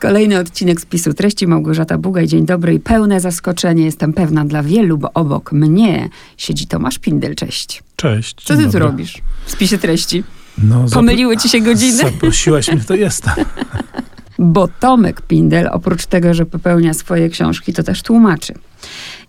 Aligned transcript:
Kolejny 0.00 0.38
odcinek 0.38 0.80
spisu 0.80 1.14
treści 1.14 1.46
Małgorzata 1.46 1.98
Bugaj. 1.98 2.26
Dzień 2.26 2.46
dobry 2.46 2.74
i 2.74 2.80
pełne 2.80 3.20
zaskoczenie. 3.20 3.84
Jestem 3.84 4.12
pewna 4.12 4.44
dla 4.44 4.62
wielu, 4.62 4.98
bo 4.98 5.12
obok 5.12 5.52
mnie 5.52 6.08
siedzi 6.36 6.66
Tomasz 6.66 6.98
Pindel. 6.98 7.34
Cześć. 7.34 7.82
Cześć. 7.96 8.36
Co 8.44 8.56
ty 8.56 8.62
dobry. 8.62 8.72
tu 8.72 8.78
robisz 8.78 9.22
w 9.46 9.50
spisie 9.50 9.78
treści? 9.78 10.24
No, 10.58 10.84
Pomyliły 10.92 11.36
ci 11.36 11.48
się 11.48 11.60
godziny? 11.60 11.96
Zaprosiłaś 11.96 12.72
mnie, 12.72 12.80
to 12.80 12.94
jestem. 12.94 13.34
Bo 14.38 14.68
Tomek 14.80 15.22
Pindel, 15.22 15.68
oprócz 15.72 16.06
tego, 16.06 16.34
że 16.34 16.46
popełnia 16.46 16.94
swoje 16.94 17.28
książki, 17.28 17.72
to 17.72 17.82
też 17.82 18.02
tłumaczy. 18.02 18.54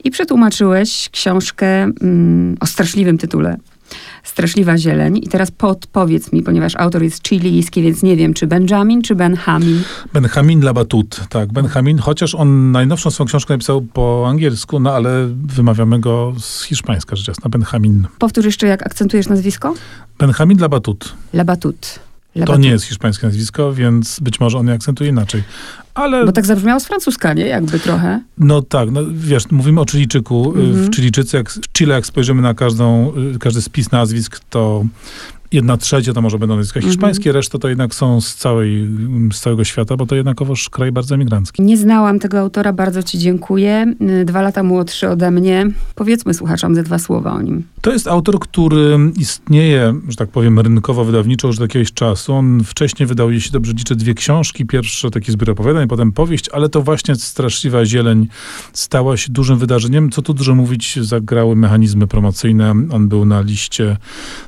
I 0.03 0.11
przetłumaczyłeś 0.11 1.09
książkę 1.11 1.67
mm, 1.83 2.57
o 2.59 2.65
straszliwym 2.65 3.17
tytule. 3.17 3.57
Straszliwa 4.27 4.77
zieleń. 4.77 5.17
I 5.17 5.27
teraz 5.27 5.51
podpowiedz 5.51 6.31
mi, 6.31 6.43
ponieważ 6.43 6.75
autor 6.75 7.03
jest 7.03 7.27
chilijski, 7.27 7.81
więc 7.81 8.03
nie 8.03 8.15
wiem, 8.15 8.33
czy 8.33 8.47
Benjamin, 8.47 9.01
czy 9.01 9.15
Benjamin. 9.15 9.81
Benjamin 10.13 10.61
Labatut, 10.61 11.21
tak, 11.29 11.53
Benjamin, 11.53 11.97
chociaż 11.97 12.35
on 12.35 12.71
najnowszą 12.71 13.11
swoją 13.11 13.27
książkę 13.27 13.53
napisał 13.53 13.81
po 13.81 14.25
angielsku, 14.29 14.79
no 14.79 14.93
ale 14.93 15.27
wymawiamy 15.45 15.99
go 15.99 16.33
z 16.39 16.63
hiszpańska, 16.63 17.15
rzecz 17.15 17.27
jasna, 17.27 17.49
Benjamin. 17.49 18.07
Powtórz 18.19 18.45
jeszcze, 18.45 18.67
jak 18.67 18.85
akcentujesz 18.85 19.27
nazwisko? 19.27 19.73
Benjamin 20.19 20.59
Labatut. 20.59 21.13
Labatut. 21.33 21.99
To 22.33 22.39
Labatut. 22.39 22.61
nie 22.63 22.69
jest 22.69 22.85
hiszpańskie 22.85 23.27
nazwisko, 23.27 23.73
więc 23.73 24.19
być 24.19 24.39
może 24.39 24.57
on 24.57 24.67
je 24.67 24.73
akcentuje 24.73 25.09
inaczej. 25.09 25.43
Ale, 25.97 26.25
Bo 26.25 26.31
tak 26.31 26.45
zabrzmiało 26.45 26.79
z 26.79 26.85
francuska, 26.85 27.33
nie? 27.33 27.45
Jakby 27.45 27.79
trochę. 27.79 28.21
no 28.37 28.61
tak, 28.61 28.91
no 28.91 29.01
wiesz, 29.11 29.51
mówimy 29.51 29.81
o 29.81 29.85
Chilijczyku. 29.85 30.53
Y, 30.57 30.59
Mhm. 30.63 30.91
W 30.91 30.95
Chilijczycy, 30.95 31.37
jak, 31.37 31.49
w 31.49 31.59
Chile, 31.73 31.95
jak 31.95 32.05
spojrzymy 32.05 32.41
na 32.41 32.53
każdą, 32.53 33.13
y, 33.35 33.39
każdy 33.39 33.61
spis 33.61 33.91
nazwisk, 33.91 34.39
to 34.49 34.85
jedna 35.51 35.77
trzecia 35.77 36.13
to 36.13 36.21
może 36.21 36.39
będą 36.39 36.55
nazwiska 36.55 36.77
Mhm. 36.79 36.91
hiszpańskie, 36.93 37.31
reszta 37.31 37.57
to 37.59 37.69
jednak 37.69 37.95
są 37.95 38.21
z, 38.21 38.35
całej, 38.35 38.87
z 39.33 39.39
całego 39.39 39.63
świata, 39.63 39.97
bo 39.97 40.05
to 40.05 40.15
jednakowoż 40.15 40.69
kraj 40.69 40.91
bardzo 40.91 41.15
emigrancki. 41.15 41.61
Nie 41.61 41.77
znałam 41.77 42.19
tego 42.19 42.39
autora, 42.39 42.73
bardzo 42.73 43.03
ci 43.03 43.17
dziękuję. 43.19 43.93
Y, 44.21 44.25
Dwa 44.25 44.41
lata 44.41 44.63
młodszy 44.63 45.09
ode 45.09 45.31
mnie. 45.31 45.67
Powiedzmy 45.95 46.33
słuchaczom 46.33 46.75
ze 46.75 46.83
dwa 46.83 46.99
słowa 46.99 47.33
o 47.33 47.41
nim. 47.41 47.63
To 47.81 47.91
jest 47.91 48.07
autor, 48.07 48.39
który 48.39 48.97
istnieje, 49.17 49.93
że 50.09 50.15
tak 50.15 50.29
powiem, 50.29 50.59
rynkowo-wydawniczo 50.59 51.47
już 51.47 51.55
od 51.55 51.61
jakiegoś 51.61 51.93
czasu. 51.93 52.33
On 52.33 52.63
wcześniej 52.63 53.07
wydał, 53.07 53.31
jeśli 53.31 53.51
dobrze 53.51 53.73
liczę, 53.73 53.95
dwie 53.95 54.13
książki. 54.13 54.65
Pierwsze 54.65 55.11
taki 55.11 55.31
zbiór 55.31 55.49
opowiadań, 55.51 55.87
potem 55.87 56.11
powieść, 56.11 56.49
ale 56.49 56.69
to 56.69 56.81
właśnie 56.81 57.15
Straszliwa 57.15 57.85
Zieleń 57.85 58.27
stała 58.73 59.17
się 59.17 59.31
dużym 59.31 59.57
wydarzeniem. 59.57 60.09
Co 60.09 60.21
tu 60.21 60.33
dużo 60.33 60.55
mówić, 60.55 60.99
zagrały 61.01 61.55
mechanizmy 61.55 62.07
promocyjne. 62.07 62.73
On 62.91 63.07
był 63.07 63.25
na 63.25 63.41
liście 63.41 63.97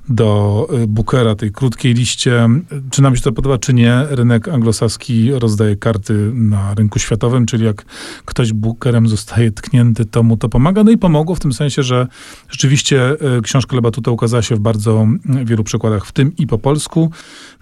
do 0.09 0.67
y, 0.83 0.87
Bookera, 0.89 1.35
tej 1.35 1.51
krótkiej 1.51 1.93
liście. 1.93 2.49
Czy 2.91 3.01
nam 3.01 3.15
się 3.15 3.21
to 3.21 3.31
podoba, 3.31 3.57
czy 3.57 3.73
nie, 3.73 4.03
rynek 4.09 4.47
anglosaski 4.47 5.31
rozdaje 5.31 5.75
karty 5.75 6.31
na 6.33 6.73
rynku 6.73 6.99
światowym, 6.99 7.45
czyli 7.45 7.65
jak 7.65 7.85
ktoś 8.25 8.53
Bookerem 8.53 9.07
zostaje 9.07 9.51
tknięty, 9.51 10.05
to 10.05 10.23
mu 10.23 10.37
to 10.37 10.49
pomaga. 10.49 10.83
No 10.83 10.91
i 10.91 10.97
pomogło 10.97 11.35
w 11.35 11.39
tym 11.39 11.53
sensie, 11.53 11.83
że 11.83 12.07
rzeczywiście 12.49 13.09
e, 13.37 13.41
książka 13.41 13.75
Lebatuta 13.75 14.11
ukazała 14.11 14.43
się 14.43 14.55
w 14.55 14.59
bardzo 14.59 15.01
mm, 15.01 15.45
wielu 15.45 15.63
przekładach, 15.63 16.05
w 16.05 16.11
tym 16.11 16.35
i 16.37 16.47
po 16.47 16.57
polsku. 16.57 17.11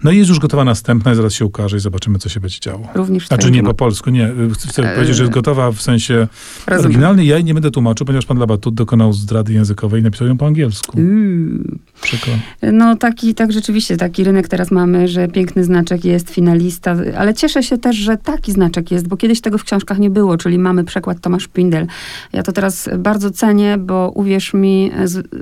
No 0.04 0.10
i 0.10 0.16
jest 0.16 0.28
już 0.28 0.38
gotowa 0.38 0.64
następna 0.64 1.12
i 1.12 1.14
zaraz 1.14 1.32
się 1.32 1.44
ukaże 1.44 1.76
i 1.76 1.80
zobaczymy, 1.80 2.18
co 2.18 2.28
się 2.28 2.40
będzie 2.40 2.60
działo. 2.60 2.88
Również 2.94 3.26
Znaczy 3.26 3.50
nie 3.50 3.62
po 3.62 3.74
polsku, 3.74 4.10
nie. 4.10 4.28
Y, 4.28 4.50
Chcę 4.68 4.82
Eee. 4.82 4.94
powiedzieć, 4.94 5.16
że 5.16 5.22
jest 5.22 5.34
gotowa 5.34 5.72
w 5.72 5.82
sensie 5.82 6.28
Rozumiem. 6.66 6.84
oryginalny. 6.84 7.24
Ja 7.24 7.34
jej 7.36 7.44
nie 7.44 7.54
będę 7.54 7.70
tłumaczył, 7.70 8.06
ponieważ 8.06 8.26
pan 8.26 8.38
Labatut 8.38 8.74
dokonał 8.74 9.12
zdrady 9.12 9.52
językowej 9.52 10.00
i 10.00 10.04
napisał 10.04 10.28
ją 10.28 10.36
po 10.36 10.46
angielsku. 10.46 10.98
Uuu. 10.98 11.78
Przykro. 12.00 12.32
No 12.72 12.96
taki, 12.96 13.17
tak 13.34 13.52
rzeczywiście, 13.52 13.96
taki 13.96 14.24
rynek 14.24 14.48
teraz 14.48 14.70
mamy, 14.70 15.08
że 15.08 15.28
piękny 15.28 15.64
znaczek 15.64 16.04
jest, 16.04 16.30
finalista, 16.30 16.96
ale 17.18 17.34
cieszę 17.34 17.62
się 17.62 17.78
też, 17.78 17.96
że 17.96 18.16
taki 18.16 18.52
znaczek 18.52 18.90
jest, 18.90 19.08
bo 19.08 19.16
kiedyś 19.16 19.40
tego 19.40 19.58
w 19.58 19.64
książkach 19.64 19.98
nie 19.98 20.10
było, 20.10 20.36
czyli 20.36 20.58
mamy 20.58 20.84
przekład 20.84 21.20
Tomasz 21.20 21.48
Pindel. 21.48 21.86
Ja 22.32 22.42
to 22.42 22.52
teraz 22.52 22.88
bardzo 22.98 23.30
cenię, 23.30 23.78
bo 23.78 24.12
uwierz 24.14 24.54
mi, 24.54 24.90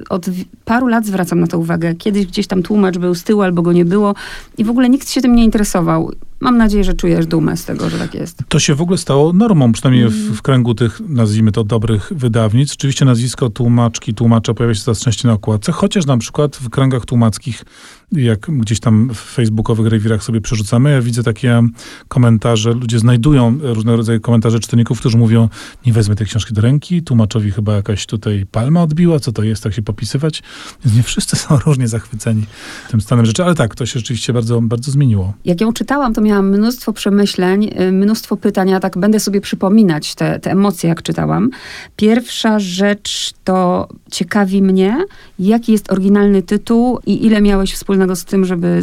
od 0.09 0.27
paru 0.65 0.87
lat 0.87 1.07
zwracam 1.07 1.41
na 1.41 1.47
to 1.47 1.59
uwagę. 1.59 1.95
Kiedyś 1.95 2.27
gdzieś 2.27 2.47
tam 2.47 2.63
tłumacz 2.63 2.99
był 2.99 3.15
z 3.15 3.25
tyłu 3.25 3.43
albo 3.43 3.63
go 3.63 3.73
nie 3.73 3.85
było 3.85 4.15
i 4.59 4.65
w 4.65 4.71
ogóle 4.71 4.89
nikt 4.89 5.11
się 5.11 5.21
tym 5.21 5.35
nie 5.35 5.45
interesował. 5.45 6.13
Mam 6.41 6.57
nadzieję, 6.57 6.85
że 6.85 6.95
czujesz 6.95 7.27
dumę 7.27 7.57
z 7.57 7.65
tego, 7.65 7.91
że 7.91 7.99
tak 7.99 8.15
jest. 8.15 8.43
To 8.49 8.59
się 8.59 8.75
w 8.75 8.81
ogóle 8.81 8.99
stało 8.99 9.33
normą, 9.33 9.73
przynajmniej 9.73 10.05
Mhm. 10.05 10.23
w, 10.23 10.37
w 10.37 10.43
kręgu 10.43 10.75
tych, 10.75 11.01
nazwijmy 11.09 11.53
to, 11.53 11.65
dobrych 11.65 12.13
wydawnic. 12.17 12.73
Oczywiście 12.73 13.05
nazwisko 13.05 13.51
tłumaczki, 13.51 14.15
tłumacza 14.15 14.55
pojawia 14.55 14.75
się 14.75 14.81
coraz 14.83 15.01
częściej 15.01 15.29
na 15.29 15.35
okładce, 15.35 15.73
chociaż 15.73 16.07
na 16.07 16.17
przykład 16.19 16.57
w 16.57 16.71
kręgach 16.71 17.05
tłumackich, 17.05 17.65
jak 18.13 18.41
gdzieś 18.41 18.81
tam 18.81 19.11
w 19.15 19.19
facebookowych 19.19 19.87
rewirach 19.87 20.25
sobie 20.25 20.41
przerzucamy, 20.41 20.91
ja 20.91 21.03
widzę 21.03 21.23
takie 21.23 21.63
komentarze, 22.09 22.73
ludzie 22.73 22.99
znajdują 22.99 23.59
różne 23.63 23.97
rodzaje 23.97 24.21
komentarze 24.21 24.61
czytelników, 24.61 25.01
którzy 25.01 25.19
mówią, 25.19 25.49
nie 25.87 25.93
wezmę 25.93 26.15
tej 26.15 26.27
książki 26.27 26.55
do 26.55 26.61
ręki, 26.61 27.03
tłumaczowi 27.03 27.51
chyba 27.51 27.75
jakaś 27.75 28.07
tutaj 28.07 28.47
palma 28.51 28.83
odbiła, 28.83 29.21
co 29.21 29.33
to 29.33 29.43
jest, 29.43 29.63
tak 29.63 29.75
się 29.75 29.83
popisywać. 29.83 30.43
Więc 30.85 30.97
nie 30.97 31.03
wszyscy 31.03 31.37
są 31.37 31.59
różnie 31.67 31.89
zachwyceni 31.89 32.47
tym 32.91 33.01
stanem 33.01 33.27
rzeczy, 33.27 33.45
ale 33.45 33.55
tak, 33.55 33.75
to 33.75 33.87
się 33.87 33.99
rzeczywiście 33.99 34.33
bardzo, 34.33 34.61
bardzo 34.61 34.91
zmieniło. 34.91 35.33
Jak 35.45 35.61
ją 35.61 35.73
czytałam, 35.73 36.15
to 36.15 36.21
miałam 36.21 36.51
mnóstwo 36.51 36.93
przemyśleń, 36.93 37.71
y, 37.81 37.93
mnóstwo 37.93 38.37
pytań, 38.37 38.69
ja 38.69 38.81
tak 38.81 38.99
będę 38.99 39.21
sobie 39.21 39.41
przypominać 39.41 40.15
te, 40.15 40.41
te 40.41 40.51
emocje, 40.51 40.89
jak 40.89 41.03
czytałam. 41.03 41.51
Pierwsza 41.97 42.59
rzecz 42.59 43.33
to 43.45 43.89
ciekawi 44.11 44.63
mnie, 44.63 45.05
jaki 45.39 45.73
jest 45.73 45.93
oryginalny 45.93 46.43
tytuł 46.43 46.99
i 47.07 47.27
ile 47.27 47.41
miałeś 47.41 47.75
wspólnego 47.75 47.96
z 48.15 48.25
tym, 48.25 48.45
żeby 48.45 48.83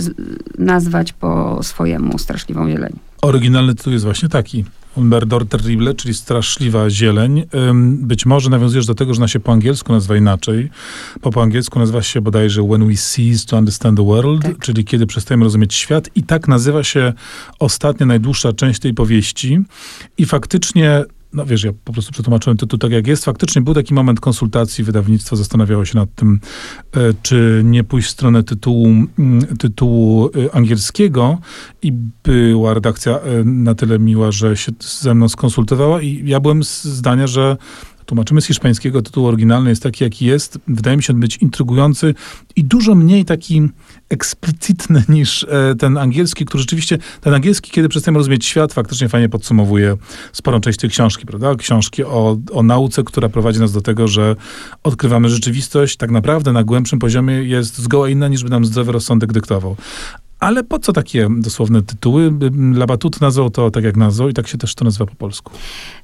nazwać 0.57 1.13
po 1.13 1.59
swojemu 1.63 2.18
Straszliwą 2.18 2.69
Zieleń. 2.69 2.94
Oryginalny 3.22 3.75
tytuł 3.75 3.94
jest 3.94 4.06
właśnie 4.06 4.29
taki. 4.29 4.66
Un 4.96 5.09
verdor 5.09 5.47
terrible, 5.47 5.94
czyli 5.94 6.13
straszliwa 6.13 6.90
zieleń. 6.90 7.44
Być 7.84 8.25
może 8.25 8.50
nawiązujesz 8.50 8.85
do 8.85 8.96
tego, 8.96 9.13
że 9.13 9.19
ona 9.19 9.28
się 9.28 9.40
po 9.40 9.51
angielsku 9.51 9.94
nazywa 9.94 10.18
inaczej. 10.18 10.69
Po, 11.22 11.31
po 11.31 11.44
angielsku 11.44 11.79
nazywa 11.79 12.01
się 12.01 12.22
bodajże 12.22 12.63
When 12.63 12.88
We 12.88 12.94
Cease 12.96 13.46
to 13.47 13.57
Understand 13.57 13.97
the 13.97 14.06
World, 14.06 14.41
Tak. 14.41 14.57
czyli 14.59 14.85
kiedy 14.85 15.07
przestajemy 15.07 15.44
rozumieć 15.44 15.74
świat. 15.74 16.09
I 16.16 16.24
tak 16.24 16.47
nazywa 16.47 16.84
się 16.84 17.13
ostatnia, 17.59 18.06
najdłuższa 18.06 18.53
część 18.53 18.80
tej 18.80 18.94
powieści. 18.94 19.59
I 20.18 20.25
faktycznie 20.25 21.03
no 21.33 21.45
wiesz, 21.45 21.63
ja 21.63 21.71
po 21.83 21.94
prostu 21.94 22.11
przetłumaczyłem 22.11 22.57
tytuł 22.57 22.79
tak 22.79 22.91
jak 22.91 23.07
jest. 23.07 23.25
Faktycznie 23.25 23.61
był 23.61 23.73
taki 23.73 23.94
moment 23.94 24.19
konsultacji, 24.19 24.83
wydawnictwo 24.83 25.35
zastanawiało 25.35 25.85
się 25.85 25.97
nad 25.97 26.16
tym, 26.16 26.39
e, 26.95 26.99
czy 27.21 27.61
nie 27.66 27.83
pójść 27.83 28.07
w 28.07 28.11
stronę 28.11 28.44
tytułu, 28.44 28.95
tytułu 29.59 30.29
e, 30.29 30.55
angielskiego 30.55 31.38
i 31.81 31.91
była 32.23 32.73
redakcja 32.73 33.19
e, 33.19 33.44
na 33.44 33.75
tyle 33.75 33.99
miła, 33.99 34.31
że 34.31 34.57
się 34.57 34.71
ze 34.79 35.13
mną 35.13 35.29
skonsultowała 35.29 36.01
i 36.01 36.21
ja 36.25 36.39
byłem 36.39 36.63
zdania, 36.63 37.27
że 37.27 37.57
tłumaczymy 38.05 38.41
z 38.41 38.45
hiszpańskiego, 38.45 39.01
tytuł 39.01 39.27
oryginalny 39.27 39.69
jest 39.69 39.83
taki, 39.83 40.03
jaki 40.03 40.25
jest. 40.25 40.59
Wydaje 40.67 40.97
mi 40.97 41.03
się 41.03 41.13
być 41.13 41.38
intrygujący 41.38 42.15
i 42.55 42.63
dużo 42.63 42.95
mniej 42.95 43.25
taki 43.25 43.61
eksplicitny 44.09 45.03
niż 45.09 45.43
e, 45.43 45.75
ten 45.75 45.97
angielski, 45.97 46.45
który 46.45 46.61
rzeczywiście, 46.61 46.97
ten 47.21 47.33
angielski, 47.33 47.71
kiedy 47.71 47.89
przestajemy 47.89 48.17
rozumieć 48.17 48.45
świat, 48.45 48.73
faktycznie 48.73 49.09
fajnie 49.09 49.29
podsumowuje 49.29 49.97
sporą 50.33 50.61
część 50.61 50.79
tej 50.79 50.89
książki, 50.89 51.25
prawda? 51.25 51.55
Książki 51.55 52.03
o, 52.03 52.37
o 52.51 52.63
nauce, 52.63 53.03
która 53.03 53.29
prowadzi 53.29 53.59
nas 53.59 53.71
do 53.71 53.81
tego, 53.81 54.07
że 54.07 54.35
odkrywamy 54.83 55.29
rzeczywistość, 55.29 55.97
tak 55.97 56.11
naprawdę 56.11 56.51
na 56.51 56.63
głębszym 56.63 56.99
poziomie 56.99 57.33
jest 57.33 57.77
zgoła 57.77 58.09
inna, 58.09 58.27
niż 58.27 58.43
by 58.43 58.49
nam 58.49 58.65
zdrowy 58.65 58.91
rozsądek 58.91 59.33
dyktował. 59.33 59.75
Ale 60.43 60.63
po 60.63 60.79
co 60.79 60.93
takie 60.93 61.27
dosłowne 61.37 61.81
tytuły? 61.81 62.33
Labatut 62.73 63.21
nazwał 63.21 63.49
to 63.49 63.71
tak, 63.71 63.83
jak 63.83 63.97
nazwał 63.97 64.29
i 64.29 64.33
tak 64.33 64.47
się 64.47 64.57
też 64.57 64.75
to 64.75 64.85
nazywa 64.85 65.05
po 65.05 65.15
polsku. 65.15 65.51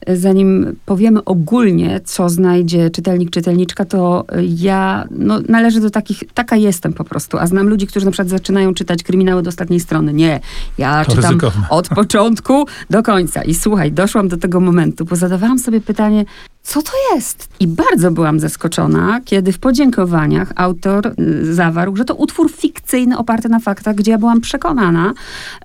Zanim 0.07 0.75
powiemy 0.85 1.23
ogólnie, 1.23 1.99
co 2.05 2.29
znajdzie 2.29 2.89
czytelnik, 2.89 3.29
czytelniczka, 3.29 3.85
to 3.85 4.25
ja 4.57 5.07
no, 5.11 5.39
należę 5.49 5.79
do 5.79 5.89
takich, 5.89 6.23
taka 6.33 6.55
jestem 6.55 6.93
po 6.93 7.03
prostu, 7.03 7.37
a 7.37 7.47
znam 7.47 7.69
ludzi, 7.69 7.87
którzy 7.87 8.05
na 8.05 8.11
przykład 8.11 8.29
zaczynają 8.29 8.73
czytać 8.73 9.03
kryminały 9.03 9.43
do 9.43 9.49
ostatniej 9.49 9.79
strony. 9.79 10.13
Nie, 10.13 10.39
ja 10.77 11.05
To 11.05 11.15
czytam 11.15 11.31
ryzykowne. 11.31 11.69
od 11.69 11.89
początku 11.89 12.65
do 12.89 13.03
końca. 13.03 13.41
I 13.43 13.53
słuchaj, 13.53 13.91
doszłam 13.91 14.27
do 14.27 14.37
tego 14.37 14.59
momentu, 14.59 15.05
bo 15.05 15.15
zadawałam 15.15 15.59
sobie 15.59 15.81
pytanie, 15.81 16.25
co 16.63 16.81
to 16.81 16.91
jest? 17.15 17.49
I 17.59 17.67
bardzo 17.67 18.11
byłam 18.11 18.39
zaskoczona, 18.39 19.21
kiedy 19.25 19.51
w 19.51 19.59
podziękowaniach 19.59 20.51
autor 20.55 21.13
y, 21.19 21.53
zawarł, 21.53 21.95
że 21.95 22.05
to 22.05 22.15
utwór 22.15 22.51
fikcyjny 22.51 23.17
oparty 23.17 23.49
na 23.49 23.59
faktach, 23.59 23.95
gdzie 23.95 24.11
ja 24.11 24.17
byłam 24.17 24.41
przekonana, 24.41 25.13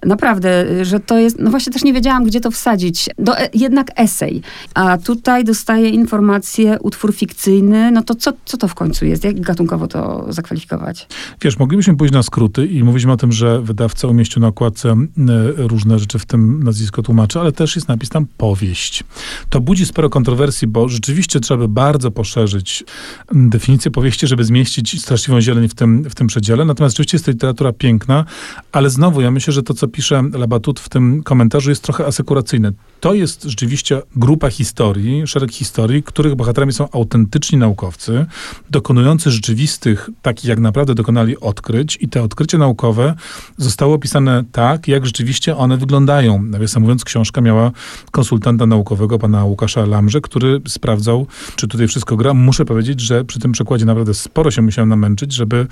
naprawdę, 0.06 0.70
y, 0.70 0.84
że 0.84 1.00
to 1.00 1.18
jest, 1.18 1.38
no 1.38 1.50
właśnie 1.50 1.72
też 1.72 1.84
nie 1.84 1.92
wiedziałam, 1.92 2.24
gdzie 2.24 2.40
to 2.40 2.50
wsadzić. 2.50 3.10
Do, 3.18 3.38
e, 3.38 3.48
jednak 3.54 3.90
esej. 3.96 4.42
A 4.74 4.98
tutaj 4.98 5.44
dostaję 5.44 5.88
informację, 5.88 6.78
utwór 6.80 7.14
fikcyjny, 7.14 7.90
no 7.90 8.02
to 8.02 8.14
co, 8.14 8.32
co 8.44 8.56
to 8.56 8.68
w 8.68 8.74
końcu 8.74 9.06
jest? 9.06 9.24
Jak 9.24 9.40
gatunkowo 9.40 9.86
to 9.86 10.26
zakwalifikować? 10.28 11.06
Wiesz, 11.42 11.58
moglibyśmy 11.58 11.96
pójść 11.96 12.14
na 12.14 12.22
skróty 12.22 12.66
i 12.66 12.84
mówiliśmy 12.84 13.12
o 13.12 13.16
tym, 13.16 13.32
że 13.32 13.62
wydawca 13.62 14.08
umieścił 14.08 14.42
na 14.42 14.48
okładce 14.48 14.90
e, 14.90 14.96
różne 15.56 15.98
rzeczy, 15.98 16.18
w 16.18 16.26
tym 16.26 16.62
nazwisko 16.62 17.02
tłumaczy, 17.02 17.40
ale 17.40 17.52
też 17.52 17.76
jest 17.76 17.88
napis 17.88 18.08
tam 18.08 18.26
powieść. 18.38 19.04
To 19.50 19.60
budzi 19.60 19.86
sporo 19.86 20.10
kontrowersji, 20.10 20.68
bo 20.68 20.83
rzeczywiście 20.88 21.40
trzeba 21.40 21.58
by 21.58 21.68
bardzo 21.68 22.10
poszerzyć 22.10 22.84
definicję 23.32 23.90
powieści, 23.90 24.26
żeby 24.26 24.44
zmieścić 24.44 25.02
straszliwą 25.02 25.40
zieleń 25.40 25.68
w 25.68 25.74
tym, 25.74 26.04
w 26.04 26.14
tym 26.14 26.26
przedziale. 26.26 26.64
Natomiast 26.64 26.92
rzeczywiście 26.92 27.14
jest 27.14 27.24
to 27.24 27.30
literatura 27.30 27.72
piękna, 27.72 28.24
ale 28.72 28.90
znowu 28.90 29.20
ja 29.20 29.30
myślę, 29.30 29.52
że 29.52 29.62
to, 29.62 29.74
co 29.74 29.88
pisze 29.88 30.22
Labatut 30.32 30.80
w 30.80 30.88
tym 30.88 31.22
komentarzu 31.22 31.70
jest 31.70 31.82
trochę 31.82 32.06
asekuracyjne. 32.06 32.72
To 33.00 33.14
jest 33.14 33.42
rzeczywiście 33.42 34.02
grupa 34.16 34.50
historii, 34.50 35.26
szereg 35.26 35.52
historii, 35.52 36.02
których 36.02 36.34
bohaterami 36.34 36.72
są 36.72 36.90
autentyczni 36.90 37.58
naukowcy, 37.58 38.26
dokonujący 38.70 39.30
rzeczywistych, 39.30 40.10
takich 40.22 40.44
jak 40.44 40.58
naprawdę 40.58 40.94
dokonali 40.94 41.40
odkryć 41.40 41.98
i 42.00 42.08
te 42.08 42.22
odkrycia 42.22 42.58
naukowe 42.58 43.14
zostały 43.56 43.94
opisane 43.94 44.44
tak, 44.52 44.88
jak 44.88 45.06
rzeczywiście 45.06 45.56
one 45.56 45.76
wyglądają. 45.76 46.42
Nawiasem 46.42 46.82
mówiąc, 46.82 47.04
książka 47.04 47.40
miała 47.40 47.70
konsultanta 48.10 48.66
naukowego, 48.66 49.18
pana 49.18 49.44
Łukasza 49.44 49.86
Lamrze, 49.86 50.20
który 50.20 50.60
sprawdzał, 50.74 51.26
czy 51.56 51.68
tutaj 51.68 51.88
wszystko 51.88 52.16
gra. 52.16 52.34
Muszę 52.34 52.64
powiedzieć, 52.64 53.00
że 53.00 53.24
przy 53.24 53.40
tym 53.40 53.52
przekładzie 53.52 53.84
naprawdę 53.84 54.14
sporo 54.14 54.50
się 54.50 54.62
musiałem 54.62 54.88
namęczyć, 54.88 55.32
żeby 55.32 55.66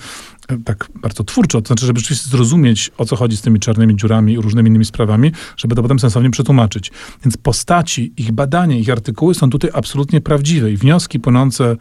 e, 0.49 0.59
tak 0.65 0.89
bardzo 0.95 1.25
twórczo, 1.25 1.63
to 1.63 1.67
znaczy, 1.67 1.87
żeby 1.87 2.01
rzeczywiście 2.01 2.31
zrozumieć, 2.31 2.91
o 2.99 3.05
co 3.05 3.17
chodzi 3.17 3.37
z 3.37 3.43
tymi 3.43 3.61
czarnymi 3.61 3.97
dziurami 3.97 4.33
i 4.33 4.37
różnymi 4.37 4.69
innymi 4.69 4.85
sprawami, 4.85 5.33
żeby 5.57 5.75
to 5.75 5.83
potem 5.83 5.99
sensownie 5.99 6.31
przetłumaczyć. 6.31 6.93
Więc 7.25 7.37
postaci, 7.37 8.13
ich 8.17 8.33
badania, 8.33 8.77
ich 8.77 8.91
artykuły 8.91 9.35
są 9.35 9.51
tutaj 9.51 9.71
absolutnie 9.75 10.21
prawdziwe 10.21 10.73
i 10.73 10.77
wnioski 10.77 11.21
płynące 11.21 11.77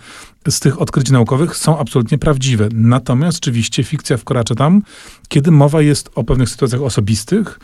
z 0.50 0.60
tych 0.60 0.82
odkryć 0.82 1.12
naukowych 1.12 1.58
są 1.58 1.80
absolutnie 1.80 2.18
prawdziwe. 2.18 2.70
Natomiast 2.74 3.38
oczywiście 3.38 3.84
fikcja 3.84 4.18
wkracza 4.18 4.56
tam, 4.56 4.82
kiedy 5.28 5.52
mowa 5.52 5.82
jest 5.82 6.10
o 6.16 6.24
pewnych 6.24 6.50
sytuacjach 6.50 6.82
osobistych, 6.82 7.60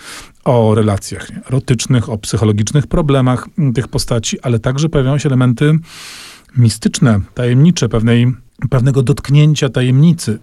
o 0.45 0.75
relacjach 0.75 1.29
nie, 1.29 1.41
erotycznych, 1.47 2.09
o 2.09 2.17
psychologicznych 2.17 2.87
problemach 2.87 3.47
tych 3.75 3.87
postaci, 3.87 4.41
ale 4.41 4.59
także 4.59 4.89
pojawiają 4.89 5.17
się 5.17 5.29
elementy 5.29 5.73
mistyczne, 6.57 7.21
tajemnicze, 7.33 7.89
pewnej 7.89 8.33
pewnego 8.69 9.03
dotknięcia 9.03 9.69
tajemnicy. 9.69 10.39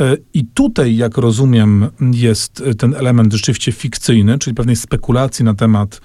E, 0.00 0.16
I 0.34 0.44
tutaj, 0.44 0.96
jak 0.96 1.18
rozumiem, 1.18 1.86
jest 2.12 2.62
ten 2.78 2.94
element 2.94 3.32
rzeczywiście 3.32 3.72
fikcyjny, 3.72 4.38
czyli 4.38 4.54
pewnej 4.54 4.76
spekulacji 4.76 5.44
na 5.44 5.54
temat, 5.54 6.00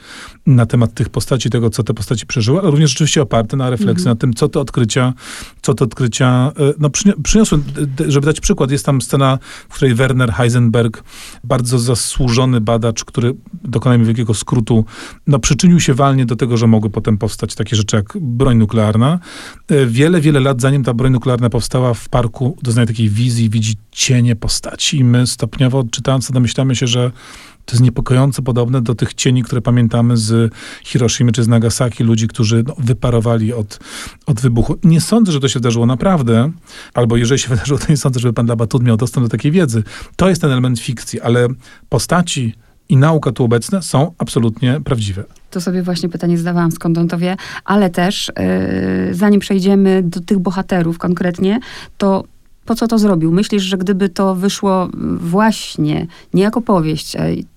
na 0.46 0.66
temat 0.66 0.94
tych 0.94 1.10
postaci, 1.10 1.50
tego, 1.50 1.70
co 1.70 1.84
te 1.84 1.94
postaci 1.94 2.26
przeżyły, 2.26 2.60
ale 2.60 2.72
również 2.72 2.90
rzeczywiście 2.90 3.22
oparte 3.22 3.58
na 3.58 3.70
refleksji 3.70 3.92
mm 3.94 4.04
-hmm. 4.04 4.06
na 4.06 4.16
tym, 4.16 4.34
co 4.34 4.50
te 4.50 4.60
odkrycia, 4.60 5.14
co 5.62 5.74
te 5.74 5.84
odkrycia 5.84 6.52
e, 6.60 6.74
no, 6.80 6.90
przyniosły. 7.24 7.60
Żeby 8.08 8.26
dać 8.26 8.40
przykład, 8.40 8.72
jest 8.72 8.86
tam 8.86 9.02
scena, 9.02 9.40
w 9.70 9.76
której 9.76 9.96
Werner 9.96 10.32
Heisenberg, 10.32 11.04
bardzo 11.44 11.80
zasłużony 11.80 12.62
badacz, 12.62 13.06
który, 13.06 13.36
dokonajmy 13.64 14.06
wielkiego 14.06 14.34
skrótu, 14.34 14.86
no, 15.28 15.40
przyczynił 15.40 15.80
się 15.80 15.94
walnie 15.94 16.26
do 16.26 16.36
tego, 16.36 16.58
że 16.58 16.68
mogły 16.68 16.90
potem 16.90 17.18
powstać 17.18 17.56
takie 17.56 17.76
rzeczy 17.76 17.96
jak 17.96 18.14
broń 18.22 18.58
nuklearna. 18.58 19.20
E, 19.68 19.86
wiele, 19.86 20.22
wiele 20.22 20.40
lat 20.40 20.62
zanim 20.62 20.84
ta 20.84 20.94
broń 20.94 21.12
nuklearna 21.12 21.50
powstała 21.54 21.94
w 21.94 22.10
parku, 22.10 22.58
doznaje 22.62 22.88
takiej 22.88 23.10
wizji, 23.10 23.50
widzi 23.50 23.74
cienie 23.92 24.36
postaci 24.36 24.98
i 24.98 25.04
my 25.04 25.28
stopniowo 25.28 25.80
odczytając 25.80 26.28
to 26.28 26.34
domyślamy 26.34 26.76
się, 26.76 26.88
że 26.88 27.12
to 27.66 27.74
jest 27.74 27.84
niepokojąco 27.84 28.42
podobne 28.42 28.82
do 28.82 28.96
tych 28.96 29.14
cieni, 29.14 29.44
które 29.44 29.62
pamiętamy 29.62 30.18
z 30.18 30.54
Hiroshimy 30.84 31.32
czy 31.32 31.44
z 31.44 31.48
Nagasaki, 31.48 32.04
ludzi, 32.04 32.28
którzy 32.28 32.64
no, 32.68 32.76
wyparowali 32.78 33.54
od, 33.54 33.80
od 34.26 34.42
wybuchu. 34.42 34.78
Nie 34.84 35.02
sądzę, 35.02 35.32
że 35.32 35.40
to 35.40 35.48
się 35.48 35.60
wydarzyło 35.60 35.86
naprawdę, 35.86 36.52
albo 36.94 37.18
jeżeli 37.18 37.40
się 37.40 37.50
wydarzyło, 37.56 37.80
to 37.80 37.86
nie 37.90 37.98
sądzę, 37.98 38.20
żeby 38.20 38.34
pan 38.34 38.48
Labatut 38.48 38.84
miał 38.84 38.98
dostęp 38.98 39.26
do 39.26 39.30
takiej 39.30 39.52
wiedzy. 39.52 39.84
To 40.16 40.30
jest 40.30 40.42
ten 40.42 40.52
element 40.52 40.80
fikcji, 40.80 41.22
ale 41.22 41.48
postaci 41.90 42.56
i 42.90 42.98
nauka 42.98 43.32
tu 43.32 43.44
obecne 43.44 43.82
są 43.82 44.12
absolutnie 44.18 44.82
prawdziwe. 44.84 45.24
To 45.52 45.62
sobie 45.62 45.84
właśnie 45.84 46.10
pytanie 46.10 46.38
zadawałam, 46.38 46.72
skąd 46.72 46.98
on 46.98 47.08
to 47.08 47.18
wie, 47.18 47.36
ale 47.66 47.90
też 47.90 48.32
yy, 49.08 49.14
zanim 49.14 49.40
przejdziemy 49.40 50.04
do 50.04 50.22
tych 50.22 50.40
bohaterów 50.40 50.98
konkretnie, 50.98 51.60
to 51.98 52.24
po 52.66 52.76
co 52.76 52.88
to 52.88 52.98
zrobił? 52.98 53.32
Myślisz, 53.32 53.64
że 53.64 53.78
gdyby 53.78 54.10
to 54.10 54.36
wyszło 54.36 54.90
właśnie 55.18 56.08
nie 56.34 56.44
jako 56.44 56.62
powieść, 56.62 57.16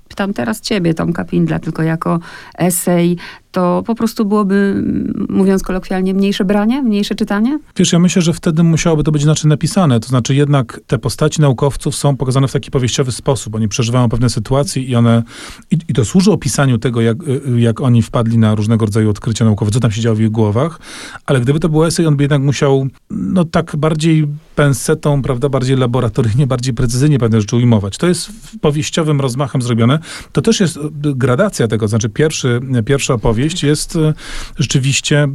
pytam 0.08 0.34
teraz 0.34 0.60
ciebie, 0.60 0.94
Tomka 0.94 1.24
Pindla, 1.24 1.58
tylko 1.58 1.82
jako 1.82 2.18
esej, 2.58 3.16
to 3.56 3.82
po 3.86 3.94
prostu 3.94 4.24
byłoby, 4.24 4.82
mówiąc 5.28 5.62
kolokwialnie, 5.62 6.14
mniejsze 6.14 6.44
branie, 6.44 6.82
mniejsze 6.82 7.14
czytanie? 7.14 7.58
Wiesz, 7.76 7.92
ja 7.92 7.98
myślę, 7.98 8.22
że 8.22 8.32
wtedy 8.32 8.62
musiałoby 8.62 9.04
to 9.04 9.12
być 9.12 9.22
inaczej 9.22 9.48
napisane. 9.48 10.00
To 10.00 10.08
znaczy 10.08 10.34
jednak 10.34 10.80
te 10.86 10.98
postaci 10.98 11.40
naukowców 11.40 11.96
są 11.96 12.16
pokazane 12.16 12.48
w 12.48 12.52
taki 12.52 12.70
powieściowy 12.70 13.12
sposób. 13.12 13.54
Oni 13.54 13.68
przeżywają 13.68 14.08
pewne 14.08 14.30
sytuacje 14.30 14.82
i 14.82 14.96
one, 14.96 15.22
i, 15.70 15.78
i 15.88 15.94
to 15.94 16.04
służy 16.04 16.32
opisaniu 16.32 16.78
tego, 16.78 17.00
jak, 17.00 17.16
jak 17.56 17.80
oni 17.80 18.02
wpadli 18.02 18.38
na 18.38 18.54
różnego 18.54 18.86
rodzaju 18.86 19.10
odkrycia 19.10 19.44
naukowe, 19.44 19.70
co 19.70 19.80
tam 19.80 19.90
się 19.90 20.00
działo 20.00 20.16
w 20.16 20.20
ich 20.20 20.30
głowach, 20.30 20.78
ale 21.26 21.40
gdyby 21.40 21.60
to 21.60 21.68
był 21.68 21.84
esej, 21.84 22.06
on 22.06 22.16
by 22.16 22.24
jednak 22.24 22.42
musiał, 22.42 22.86
no 23.10 23.44
tak 23.44 23.76
bardziej 23.76 24.26
pensetą, 24.56 25.22
prawda, 25.22 25.48
bardziej 25.48 25.76
laboratoryjnie, 25.76 26.46
bardziej 26.46 26.74
precyzyjnie 26.74 27.18
pewne 27.18 27.40
rzeczy 27.40 27.56
ujmować. 27.56 27.98
To 27.98 28.06
jest 28.06 28.30
powieściowym 28.60 29.20
rozmachem 29.20 29.62
zrobione. 29.62 29.98
To 30.32 30.42
też 30.42 30.60
jest 30.60 30.78
gradacja 31.00 31.68
tego, 31.68 31.88
znaczy 31.88 32.08
pierwszy, 32.08 32.60
pierwsza 32.86 33.14
opowieść 33.14 33.62
jest 33.62 33.96
e, 33.96 34.14
rzeczywiście, 34.58 35.26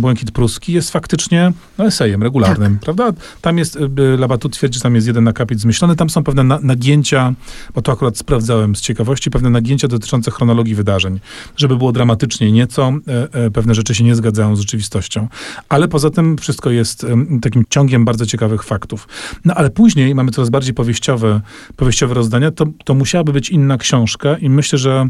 Błękit 0.00 0.30
Pruski 0.30 0.72
jest 0.72 0.90
faktycznie 0.90 1.52
no, 1.78 1.86
esejem 1.86 2.22
regularnym, 2.22 2.72
tak. 2.72 2.82
prawda? 2.82 3.12
Tam 3.40 3.58
jest, 3.58 3.76
e, 3.76 4.16
Labatut 4.16 4.52
twierdzi, 4.52 4.78
że 4.78 4.82
tam 4.82 4.94
jest 4.94 5.06
jeden 5.06 5.28
akapit 5.28 5.60
zmyślony, 5.60 5.96
tam 5.96 6.10
są 6.10 6.24
pewne 6.24 6.44
na, 6.44 6.58
nagięcia, 6.62 7.34
bo 7.74 7.82
to 7.82 7.92
akurat 7.92 8.18
sprawdzałem 8.18 8.76
z 8.76 8.80
ciekawości, 8.80 9.30
pewne 9.30 9.50
nagięcia 9.50 9.88
dotyczące 9.88 10.30
chronologii 10.30 10.74
wydarzeń, 10.74 11.20
żeby 11.56 11.76
było 11.76 11.92
dramatycznie 11.92 12.52
nieco, 12.52 12.92
e, 13.32 13.50
pewne 13.50 13.74
rzeczy 13.74 13.94
się 13.94 14.04
nie 14.04 14.14
zgadzają 14.14 14.56
z 14.56 14.60
rzeczywistością. 14.60 15.28
Ale 15.68 15.88
poza 15.88 16.10
tym 16.10 16.38
wszystko 16.38 16.70
jest 16.70 17.06
takim 17.42 17.64
ciągiem 17.70 18.04
bardzo 18.04 18.19
ciekawych 18.26 18.62
faktów. 18.62 19.08
No 19.44 19.54
ale 19.54 19.70
później 19.70 20.14
mamy 20.14 20.30
coraz 20.30 20.50
bardziej 20.50 20.74
powieściowe, 20.74 21.40
powieściowe 21.76 22.14
rozdania, 22.14 22.50
to, 22.50 22.66
to 22.84 22.94
musiałaby 22.94 23.32
być 23.32 23.50
inna 23.50 23.78
książka 23.78 24.36
i 24.38 24.48
myślę, 24.48 24.78
że 24.78 25.08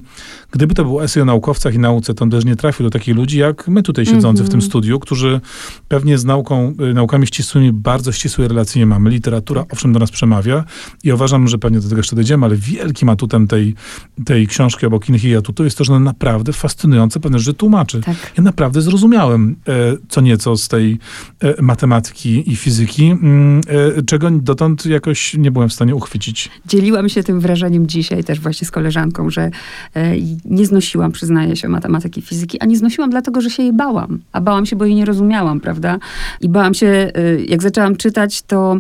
gdyby 0.51 0.75
to 0.75 0.85
był 0.85 1.01
esej 1.01 1.23
o 1.23 1.27
naukowcach 1.27 1.75
i 1.75 1.79
nauce, 1.79 2.15
to 2.15 2.25
on 2.25 2.31
też 2.31 2.45
nie 2.45 2.57
trafił 2.57 2.87
do 2.87 2.91
takich 2.91 3.17
ludzi, 3.17 3.39
jak 3.39 3.69
my 3.69 3.83
tutaj 3.83 4.07
siedzący 4.07 4.29
mm 4.29 4.35
-hmm. 4.35 4.49
w 4.49 4.51
tym 4.51 4.59
mhm. 4.59 4.71
studiu, 4.71 5.01
którzy 5.01 5.41
pewnie 5.89 6.19
z 6.19 6.25
nauką, 6.25 6.75
y, 6.91 6.95
naukami 6.95 7.27
ścisłymi 7.27 7.73
bardzo 7.73 8.13
ścisłe 8.13 8.49
relacje 8.49 8.81
nie 8.81 8.87
mamy. 8.87 9.11
Literatura 9.11 9.65
owszem 9.71 9.93
do 9.93 9.99
nas 9.99 10.11
przemawia 10.11 10.65
i 11.05 11.13
uważam, 11.13 11.49
że 11.49 11.59
pewnie 11.59 11.81
do 11.81 11.89
tego 11.89 11.97
jeszcze 11.97 12.17
dojdziemy, 12.17 12.47
ale 12.47 12.57
wielkim 12.57 13.09
atutem 13.09 13.47
tej, 13.47 13.75
tej 14.25 14.47
książki 14.47 14.87
obok 14.87 15.09
innych 15.09 15.25
jej 15.25 15.37
atutów 15.37 15.65
jest 15.65 15.79
to, 15.79 15.85
że 15.85 15.93
ona 15.93 16.05
naprawdę 16.05 16.53
fascynujące 16.53 17.21
pewne 17.21 17.39
rzeczy 17.39 17.55
tłumaczy. 17.55 18.01
Tak. 18.01 18.17
Ja 18.37 18.43
naprawdę 18.43 18.83
zrozumiałem 18.83 19.57
e, 19.69 19.73
co 20.09 20.21
nieco 20.21 20.57
z 20.57 20.69
tej 20.69 20.99
e, 21.41 21.63
matematyki 21.63 22.53
i 22.53 22.57
fizyki, 22.57 23.00
mm, 23.07 23.61
e, 23.99 24.03
czego 24.03 24.31
dotąd 24.31 24.87
jakoś 24.87 25.35
nie 25.35 25.51
byłem 25.51 25.69
w 25.69 25.73
stanie 25.73 25.95
uchwycić. 25.95 26.51
Dzieliłam 26.67 27.09
się 27.09 27.23
tym 27.23 27.41
wrażeniem 27.41 27.87
dzisiaj 27.87 28.25
też 28.25 28.41
właśnie 28.41 28.67
z 28.67 28.71
koleżanką, 28.71 29.31
że 29.31 29.51
e, 29.95 30.15
nie 30.45 30.67
znosiłam, 30.67 31.13
przyznaję 31.13 31.57
się, 31.57 31.69
matematyki 31.69 32.23
fizyki, 32.23 32.61
a 32.61 32.67
nie 32.67 32.77
znosiłam 32.77 33.11
dlatego, 33.11 33.41
że 33.41 33.51
się 33.51 33.63
jej 33.63 33.73
bałam. 33.73 34.19
A 34.33 34.41
bałam 34.41 34.67
się, 34.67 34.77
bo 34.77 34.85
jej 34.85 34.95
nie 34.95 35.05
rozumiałam, 35.05 35.61
prawda? 35.61 35.99
I 36.41 36.49
bałam 36.49 36.75
się, 36.75 37.13
y, 37.17 37.45
jak 37.49 37.63
zaczęłam 37.63 37.97
czytać, 37.97 38.43
to 38.43 38.77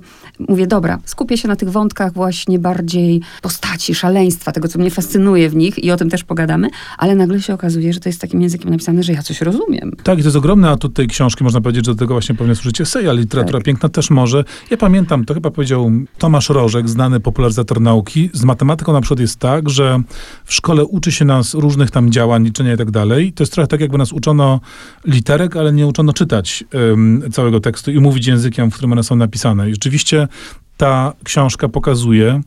mówię, 0.48 0.66
dobra, 0.66 0.98
skupię 1.04 1.36
się 1.36 1.48
na 1.48 1.56
tych 1.56 1.68
wątkach 1.68 2.12
właśnie 2.12 2.58
bardziej 2.58 3.20
postaci, 3.42 3.94
szaleństwa, 3.94 4.52
tego, 4.52 4.68
co 4.68 4.78
mnie 4.78 4.90
fascynuje 4.90 5.50
w 5.50 5.56
nich 5.56 5.84
i 5.84 5.90
o 5.90 5.96
tym 5.96 6.10
też 6.10 6.24
pogadamy, 6.24 6.68
ale 6.98 7.14
nagle 7.14 7.42
się 7.42 7.54
okazuje, 7.54 7.92
że 7.92 8.00
to 8.00 8.08
jest 8.08 8.20
takim 8.20 8.42
językiem 8.42 8.70
napisane, 8.70 9.02
że 9.02 9.12
ja 9.12 9.22
coś 9.22 9.40
rozumiem. 9.40 9.92
Tak, 10.02 10.18
i 10.18 10.22
to 10.22 10.28
jest 10.28 10.36
ogromny 10.36 10.68
atut 10.68 10.94
tej 10.94 11.08
książki, 11.08 11.44
można 11.44 11.60
powiedzieć, 11.60 11.86
że 11.86 11.92
do 11.92 11.98
tego 11.98 12.14
właśnie 12.14 12.34
powinien 12.34 12.56
służyć 12.56 12.80
esej, 12.80 13.08
ale 13.08 13.20
literatura 13.20 13.58
tak. 13.58 13.64
piękna 13.64 13.88
też 13.88 14.09
może. 14.10 14.44
Ja 14.70 14.76
pamiętam, 14.76 15.24
to 15.24 15.34
chyba 15.34 15.50
powiedział 15.50 15.90
Tomasz 16.18 16.48
Rożek, 16.48 16.88
znany 16.88 17.20
popularyzator 17.20 17.80
nauki. 17.80 18.30
Z 18.32 18.44
matematyką 18.44 18.92
na 18.92 19.00
przykład 19.00 19.20
jest 19.20 19.38
tak, 19.38 19.70
że 19.70 20.02
w 20.44 20.54
szkole 20.54 20.84
uczy 20.84 21.12
się 21.12 21.24
nas 21.24 21.54
różnych 21.54 21.90
tam 21.90 22.10
działań, 22.10 22.44
liczenia 22.44 22.74
i 22.74 22.76
tak 22.76 22.90
dalej. 22.90 23.32
To 23.32 23.42
jest 23.42 23.52
trochę 23.52 23.66
tak, 23.66 23.80
jakby 23.80 23.98
nas 23.98 24.12
uczono 24.12 24.60
literek, 25.04 25.56
ale 25.56 25.72
nie 25.72 25.86
uczono 25.86 26.12
czytać 26.12 26.64
całego 27.32 27.60
tekstu 27.60 27.90
i 27.90 28.00
mówić 28.00 28.26
językiem, 28.26 28.70
w 28.70 28.74
którym 28.74 28.92
one 28.92 29.02
są 29.02 29.16
napisane. 29.16 29.70
I 29.70 29.72
rzeczywiście 29.72 30.28
ta 30.76 31.12
książka 31.24 31.68
pokazuje, 31.68 32.40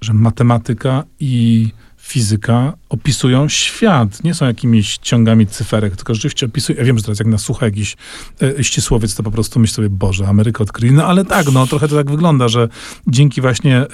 że 0.00 0.12
matematyka 0.12 1.04
i 1.20 1.68
fizyka 2.10 2.72
opisują 2.88 3.48
świat. 3.48 4.24
Nie 4.24 4.34
są 4.34 4.46
jakimiś 4.46 4.98
ciągami 4.98 5.46
cyferek, 5.46 5.96
tylko 5.96 6.14
rzeczywiście 6.14 6.46
opisują. 6.46 6.78
Ja 6.78 6.84
wiem, 6.84 6.98
że 6.98 7.02
teraz 7.02 7.18
jak 7.18 7.28
nas 7.28 7.42
słucha 7.42 7.66
jakiś 7.66 7.96
e, 8.42 8.64
ścisłowiec, 8.64 9.14
to 9.14 9.22
po 9.22 9.30
prostu 9.30 9.60
myślę 9.60 9.74
sobie, 9.74 9.90
Boże, 9.90 10.28
Ameryka 10.28 10.62
odkryli. 10.62 10.94
No 10.94 11.06
ale 11.06 11.24
tak, 11.24 11.52
no 11.52 11.66
trochę 11.66 11.88
to 11.88 11.96
tak 11.96 12.10
wygląda, 12.10 12.48
że 12.48 12.68
dzięki 13.06 13.40
właśnie 13.40 13.76
e, 13.76 13.86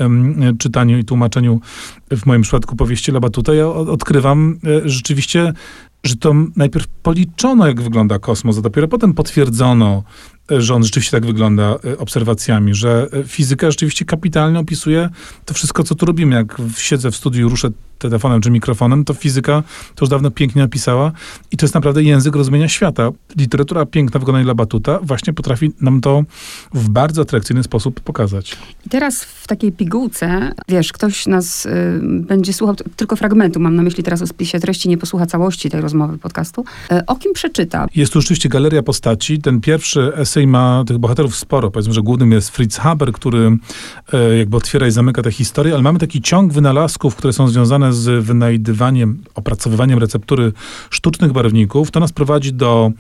czytaniu 0.58 0.98
i 0.98 1.04
tłumaczeniu 1.04 1.60
w 2.10 2.26
moim 2.26 2.42
przypadku 2.42 2.76
powieści 2.76 3.12
Labatuta 3.12 3.54
ja 3.54 3.66
odkrywam 3.66 4.58
e, 4.84 4.88
rzeczywiście 4.88 5.52
że 6.04 6.16
to 6.16 6.34
najpierw 6.56 6.86
policzono, 6.86 7.66
jak 7.66 7.80
wygląda 7.80 8.18
kosmos, 8.18 8.58
a 8.58 8.60
dopiero 8.60 8.88
potem 8.88 9.14
potwierdzono 9.14 10.02
że 10.50 10.74
on 10.74 10.84
rzeczywiście 10.84 11.10
tak 11.10 11.26
wygląda 11.26 11.76
e, 11.84 11.98
obserwacjami, 11.98 12.74
że 12.74 13.08
e, 13.12 13.24
fizyka 13.24 13.70
rzeczywiście 13.70 14.04
kapitalnie 14.04 14.58
opisuje 14.58 15.08
to 15.44 15.54
wszystko, 15.54 15.84
co 15.84 15.94
tu 15.94 16.06
robimy. 16.06 16.36
Jak 16.36 16.56
siedzę 16.76 17.10
w 17.10 17.16
studiu, 17.16 17.48
ruszę 17.48 17.68
telefonem 17.98 18.40
czy 18.40 18.50
mikrofonem, 18.50 19.04
to 19.04 19.14
fizyka 19.14 19.62
to 19.94 20.04
już 20.04 20.10
dawno 20.10 20.30
pięknie 20.30 20.62
napisała 20.62 21.12
i 21.52 21.56
to 21.56 21.66
jest 21.66 21.74
naprawdę 21.74 22.02
język 22.02 22.36
rozumienia 22.36 22.68
świata. 22.68 23.10
Literatura 23.36 23.86
piękna 23.86 24.20
wykonania 24.20 24.44
dla 24.44 24.54
Batuta 24.54 24.98
właśnie 25.02 25.32
potrafi 25.32 25.72
nam 25.80 26.00
to 26.00 26.24
w 26.74 26.88
bardzo 26.88 27.22
atrakcyjny 27.22 27.62
sposób 27.62 28.00
pokazać. 28.00 28.56
I 28.86 28.88
teraz 28.88 29.24
w 29.24 29.46
takiej 29.46 29.72
pigułce, 29.72 30.52
wiesz, 30.68 30.92
ktoś 30.92 31.26
nas 31.26 31.66
y, 31.66 32.00
będzie 32.02 32.52
słuchał 32.52 32.76
tylko 32.96 33.16
fragmentu, 33.16 33.60
mam 33.60 33.76
na 33.76 33.82
myśli 33.82 34.02
teraz 34.02 34.22
o 34.22 34.26
spisie 34.26 34.60
treści, 34.60 34.88
nie 34.88 34.98
posłucha 34.98 35.26
całości 35.26 35.70
tej 35.70 35.80
rozmowy 35.80 36.18
podcastu. 36.18 36.64
Y, 36.92 37.06
o 37.06 37.16
kim 37.16 37.32
przeczyta? 37.32 37.86
Jest 37.94 38.12
tu 38.12 38.20
rzeczywiście 38.20 38.48
galeria 38.48 38.82
postaci. 38.82 39.38
Ten 39.38 39.60
pierwszy 39.60 40.12
esej 40.16 40.46
ma 40.46 40.84
tych 40.86 40.98
bohaterów 40.98 41.36
sporo. 41.36 41.70
Powiedzmy, 41.70 41.94
że 41.94 42.02
głównym 42.02 42.32
jest 42.32 42.50
Fritz 42.50 42.78
Haber, 42.78 43.12
który 43.12 43.58
y, 44.32 44.38
jakby 44.38 44.56
otwiera 44.56 44.86
i 44.86 44.90
zamyka 44.90 45.22
tę 45.22 45.32
historię, 45.32 45.74
ale 45.74 45.82
mamy 45.82 45.98
taki 45.98 46.22
ciąg 46.22 46.52
wynalazków, 46.52 47.16
które 47.16 47.32
są 47.32 47.48
związane 47.48 47.85
z 47.92 48.24
wynajdywaniem, 48.24 49.22
opracowywaniem 49.34 49.98
receptury 49.98 50.52
sztucznych 50.90 51.32
barwników. 51.32 51.90
To 51.90 52.00
nas 52.00 52.12
prowadzi 52.12 52.52
do 52.52 52.92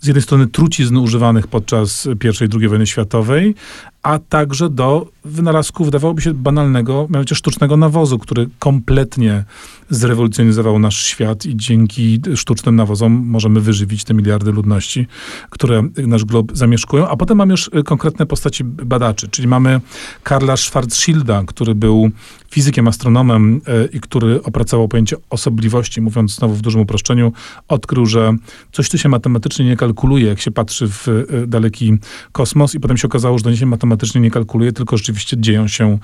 z 0.00 0.06
jednej 0.06 0.22
strony 0.22 0.46
trucizn 0.46 0.96
używanych 0.96 1.46
podczas 1.46 2.06
I 2.06 2.44
i 2.44 2.48
II 2.60 2.68
wojny 2.68 2.86
światowej, 2.86 3.54
a 4.02 4.18
także 4.18 4.70
do 4.70 5.06
wynalazku, 5.24 5.84
wydawałoby 5.84 6.22
się, 6.22 6.34
banalnego, 6.34 7.06
mianowicie 7.10 7.34
sztucznego 7.34 7.76
nawozu, 7.76 8.18
który 8.18 8.48
kompletnie 8.58 9.44
zrewolucjonizował 9.90 10.78
nasz 10.78 11.06
świat 11.06 11.46
i 11.46 11.56
dzięki 11.56 12.20
sztucznym 12.34 12.76
nawozom 12.76 13.12
możemy 13.12 13.60
wyżywić 13.60 14.04
te 14.04 14.14
miliardy 14.14 14.52
ludności, 14.52 15.06
które 15.50 15.82
nasz 15.96 16.24
glob 16.24 16.52
zamieszkują. 16.56 17.08
A 17.08 17.16
potem 17.16 17.38
mamy 17.38 17.52
już 17.52 17.70
konkretne 17.84 18.26
postaci 18.26 18.64
badaczy, 18.64 19.28
czyli 19.28 19.48
mamy 19.48 19.80
Karla 20.22 20.56
Schwarzschilda, 20.56 21.42
który 21.46 21.74
był 21.74 22.10
fizykiem, 22.50 22.88
astronomem 22.88 23.60
e, 23.66 23.86
i 23.86 24.00
który 24.00 24.42
opracował 24.42 24.88
pojęcie 24.88 25.16
osobliwości, 25.30 26.00
mówiąc 26.00 26.34
znowu 26.34 26.54
w 26.54 26.60
dużym 26.60 26.80
uproszczeniu, 26.80 27.32
odkrył, 27.68 28.06
że 28.06 28.36
coś 28.72 28.88
tu 28.88 28.98
się 28.98 29.08
matematycznie 29.08 29.64
nie 29.64 29.76
kalkuluje, 29.84 30.26
jak 30.26 30.40
się 30.40 30.50
patrzy 30.50 30.88
w 30.88 31.08
e, 31.08 31.46
daleki 31.46 31.98
kosmos 32.32 32.74
i 32.74 32.80
potem 32.80 32.96
się 32.96 33.08
okazało, 33.08 33.38
że 33.38 33.44
to 33.44 33.50
nie 33.50 33.56
się 33.56 33.66
matematycznie 33.66 34.20
nie 34.20 34.30
kalkuluje, 34.30 34.72
tylko 34.72 34.96
rzeczywiście 34.96 35.36
dzieją 35.40 35.68
się 35.68 35.98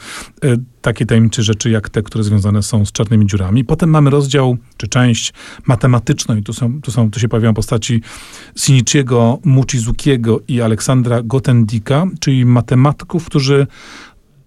e, 0.44 0.56
takie 0.82 1.06
tajemnicze 1.06 1.42
rzeczy, 1.42 1.70
jak 1.70 1.88
te, 1.88 2.02
które 2.02 2.24
związane 2.24 2.62
są 2.62 2.86
z 2.86 2.92
czarnymi 2.92 3.26
dziurami. 3.26 3.64
Potem 3.64 3.90
mamy 3.90 4.10
rozdział, 4.10 4.56
czy 4.76 4.88
część 4.88 5.32
matematyczną 5.66 6.36
i 6.36 6.42
tu, 6.42 6.52
są, 6.52 6.80
tu, 6.82 6.90
są, 6.90 7.10
tu 7.10 7.20
się 7.20 7.28
pojawiają 7.28 7.54
postaci 7.54 8.02
Sinichiego, 8.56 9.38
Muchizukiego 9.44 10.40
i 10.48 10.60
Aleksandra 10.60 11.22
Gotendika, 11.22 12.06
czyli 12.20 12.44
matematyków, 12.44 13.26
którzy 13.26 13.66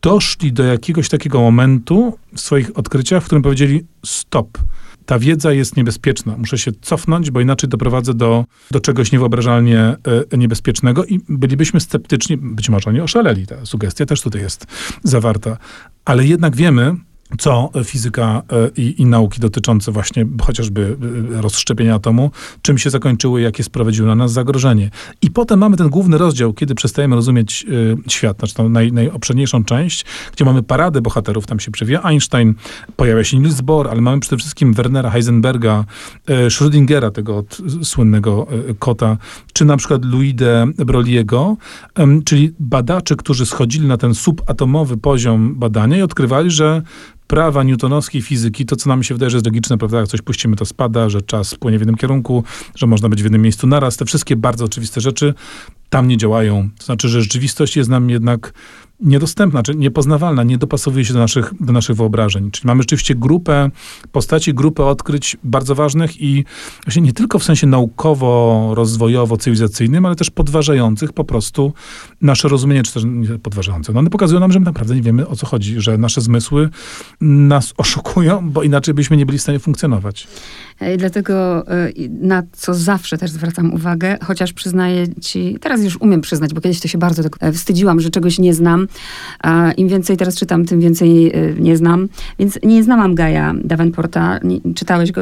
doszli 0.02 0.54
do 0.54 0.64
jakiegoś 0.64 1.10
takiego 1.10 1.42
momentu 1.42 2.18
w 2.36 2.42
swoich 2.42 2.78
odkryciach, 2.78 3.24
w 3.24 3.26
którym 3.26 3.44
powiedzieli 3.44 3.86
stop. 4.06 4.58
Ta 5.06 5.20
wiedza 5.20 5.54
jest 5.54 5.78
niebezpieczna. 5.78 6.38
Muszę 6.38 6.58
się 6.58 6.72
cofnąć, 6.82 7.32
bo 7.32 7.42
inaczej 7.42 7.70
doprowadzę 7.70 8.14
do, 8.14 8.46
do 8.72 8.80
czegoś 8.80 9.12
niewyobrażalnie 9.12 9.80
e, 10.32 10.38
niebezpiecznego 10.38 11.06
i 11.06 11.20
bylibyśmy 11.30 11.80
sceptyczni, 11.80 12.38
być 12.38 12.70
może 12.70 12.90
oni 12.90 13.02
oszaleli. 13.02 13.48
Ta 13.48 13.66
sugestia 13.66 14.06
też 14.06 14.22
tutaj 14.22 14.42
jest 14.42 14.66
zawarta. 15.04 15.58
Ale 16.06 16.26
jednak 16.26 16.56
wiemy, 16.56 16.96
co 17.38 17.70
fizyka 17.84 18.42
e, 18.52 18.70
i, 18.78 19.02
i, 19.02 19.06
nauki 19.06 19.40
dotyczące 19.40 19.92
właśnie 19.92 20.26
chociażby 20.42 20.98
e, 21.38 21.42
rozszczepienia 21.42 21.96
atomu, 21.96 22.32
czym 22.62 22.78
się 22.78 22.90
zakończyły, 22.90 23.42
jakie 23.42 23.64
sprowadziły 23.64 24.08
na 24.08 24.16
nas 24.16 24.32
zagrożenie. 24.32 24.90
I 25.22 25.32
potem 25.32 25.60
mamy 25.60 25.78
ten 25.78 25.90
główny 25.90 26.18
rozdział, 26.18 26.54
kiedy 26.54 26.76
przestajemy 26.76 27.16
rozumieć 27.16 27.66
y, 27.70 27.98
świat, 28.08 28.38
znaczy 28.38 28.54
tą 28.54 28.70
naj, 28.70 28.92
najobszerniejszą 28.92 29.64
część, 29.64 30.06
gdzie 30.34 30.46
mamy 30.46 30.64
paradę 30.64 31.02
bohaterów, 31.02 31.46
tam 31.46 31.60
się 31.60 31.72
przewija 31.72 32.04
Einstein, 32.04 32.54
pojawia 32.96 33.24
się 33.24 33.40
Niels 33.40 33.62
Bohr, 33.62 33.88
ale 33.90 34.02
mamy 34.02 34.20
przede 34.20 34.38
wszystkim 34.38 34.74
Wernera 34.74 35.10
Heisenberga, 35.10 35.86
y, 36.30 36.34
Schrödingera, 36.34 37.12
tego 37.12 37.38
od, 37.38 37.58
słynnego 37.84 38.48
y, 38.70 38.76
kota, 38.80 39.18
czy 39.54 39.66
na 39.66 39.78
przykład 39.78 40.06
Louis 40.06 40.36
de 40.36 40.68
Brogliego, 40.78 41.58
czyli 42.26 42.54
badaczy, 42.60 43.16
którzy 43.16 43.46
schodzili 43.46 43.88
na 43.88 43.98
ten 43.98 44.16
subatomowy 44.16 44.98
poziom 44.98 45.56
badania 45.56 45.98
i 45.98 46.02
odkrywali, 46.02 46.52
że 46.52 46.82
prawa 47.34 47.64
newtonowskiej 47.64 48.22
fizyki, 48.22 48.66
to 48.66 48.76
co 48.76 48.90
nam 48.90 49.04
się 49.04 49.16
wydaje, 49.16 49.30
że 49.30 49.38
jest 49.38 49.46
logiczne, 49.46 49.78
prawda, 49.78 50.00
jak 50.00 50.08
coś 50.08 50.22
puścimy, 50.22 50.56
to 50.56 50.66
spada, 50.66 51.10
że 51.10 51.22
czas 51.22 51.56
płynie 51.56 51.78
w 51.78 51.82
jednym 51.82 51.96
kierunku, 51.96 52.44
że 52.76 52.88
można 52.88 53.10
być 53.10 53.22
w 53.22 53.24
jednym 53.24 53.42
miejscu 53.42 53.68
naraz, 53.68 53.98
te 53.98 54.06
wszystkie 54.06 54.36
bardzo 54.36 54.66
oczywiste 54.66 55.02
rzeczy 55.02 55.34
tam 55.90 56.08
nie 56.08 56.18
działają. 56.18 56.70
To 56.78 56.86
znaczy, 56.86 57.10
że 57.10 57.22
rzeczywistość 57.22 57.78
jest 57.78 57.90
nam 57.90 58.10
jednak 58.10 58.54
niedostępna, 59.00 59.64
czy 59.64 59.76
niepoznawalna, 59.76 60.44
nie 60.44 60.58
dopasowuje 60.58 61.06
się 61.06 61.14
do 61.14 61.20
naszych, 61.20 61.54
do 61.60 61.74
naszych 61.74 61.96
wyobrażeń. 61.96 62.52
Czyli 62.52 62.68
mamy 62.68 62.84
rzeczywiście 62.84 63.16
grupę 63.16 63.70
postaci, 64.12 64.54
grupę 64.54 64.86
odkryć 64.86 65.38
bardzo 65.44 65.76
ważnych 65.76 66.22
i 66.22 66.46
właśnie 66.86 67.02
nie 67.02 67.14
tylko 67.14 67.40
w 67.40 67.44
sensie 67.44 67.68
naukowo-rozwojowo-cywilizacyjnym, 67.68 70.06
ale 70.06 70.16
też 70.16 70.30
podważających 70.30 71.14
po 71.14 71.24
prostu 71.24 71.74
nasze 72.22 72.48
rozumienie, 72.48 72.84
czy 72.84 72.94
też 72.94 73.04
podważające. 73.44 73.94
No 73.94 74.00
one 74.00 74.10
pokazują 74.10 74.40
nam, 74.40 74.52
że 74.52 74.60
my 74.60 74.66
naprawdę 74.66 74.96
nie 74.96 75.02
wiemy 75.02 75.28
o 75.28 75.36
co 75.36 75.46
chodzi, 75.46 75.82
że 75.82 75.98
nasze 75.98 76.22
zmysły 76.22 76.70
nas 77.22 77.74
oszukują, 77.78 78.50
bo 78.50 78.64
inaczej 78.64 78.94
byśmy 78.94 79.18
nie 79.18 79.26
byli 79.26 79.38
w 79.38 79.42
stanie 79.42 79.60
funkcjonować. 79.60 80.28
I 80.82 80.98
dlatego 80.98 81.68
e, 81.68 81.90
na 82.10 82.44
co 82.52 82.74
zawsze 82.74 83.18
też 83.18 83.32
zwracam 83.32 83.74
uwagę, 83.74 84.18
chociaż 84.24 84.54
przyznaję 84.54 85.08
ci, 85.22 85.58
teraz 85.62 85.84
już 85.84 86.02
umiem 86.02 86.22
przyznać, 86.22 86.54
bo 86.54 86.62
kiedyś 86.62 86.80
to 86.80 86.88
się 86.88 86.98
bardzo 86.98 87.24
tak 87.24 87.38
e, 87.40 87.52
wstydziłam, 87.52 88.00
że 88.00 88.10
czegoś 88.10 88.40
nie 88.40 88.54
znam. 88.54 88.88
Im 89.78 89.88
więcej 89.88 90.18
teraz 90.18 90.36
czytam, 90.36 90.66
tym 90.66 90.80
więcej 90.80 91.32
e, 91.34 91.54
nie 91.60 91.78
znam. 91.78 92.10
Więc 92.40 92.60
nie 92.64 92.84
znałam 92.84 93.16
Gaja 93.16 93.54
Davenporta. 93.64 94.40
czytałeś 94.76 95.12
go? 95.12 95.22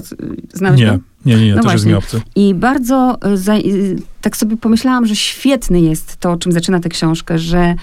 Znałeś 0.53 0.79
nie. 0.79 0.87
go? 0.87 1.10
Nie, 1.25 1.35
nie, 1.35 1.45
nie, 1.45 1.55
no 1.55 1.63
też 1.63 1.73
jest 1.73 1.85
mi 1.85 1.93
obcy. 1.93 2.21
I 2.35 2.53
bardzo 2.53 3.17
za, 3.33 3.53
tak 4.21 4.37
sobie 4.37 4.57
pomyślałam, 4.57 5.05
że 5.05 5.15
świetny 5.15 5.81
jest 5.81 6.17
to, 6.17 6.37
czym 6.37 6.51
zaczyna 6.51 6.79
tę 6.79 6.89
książkę, 6.89 7.39
że 7.39 7.75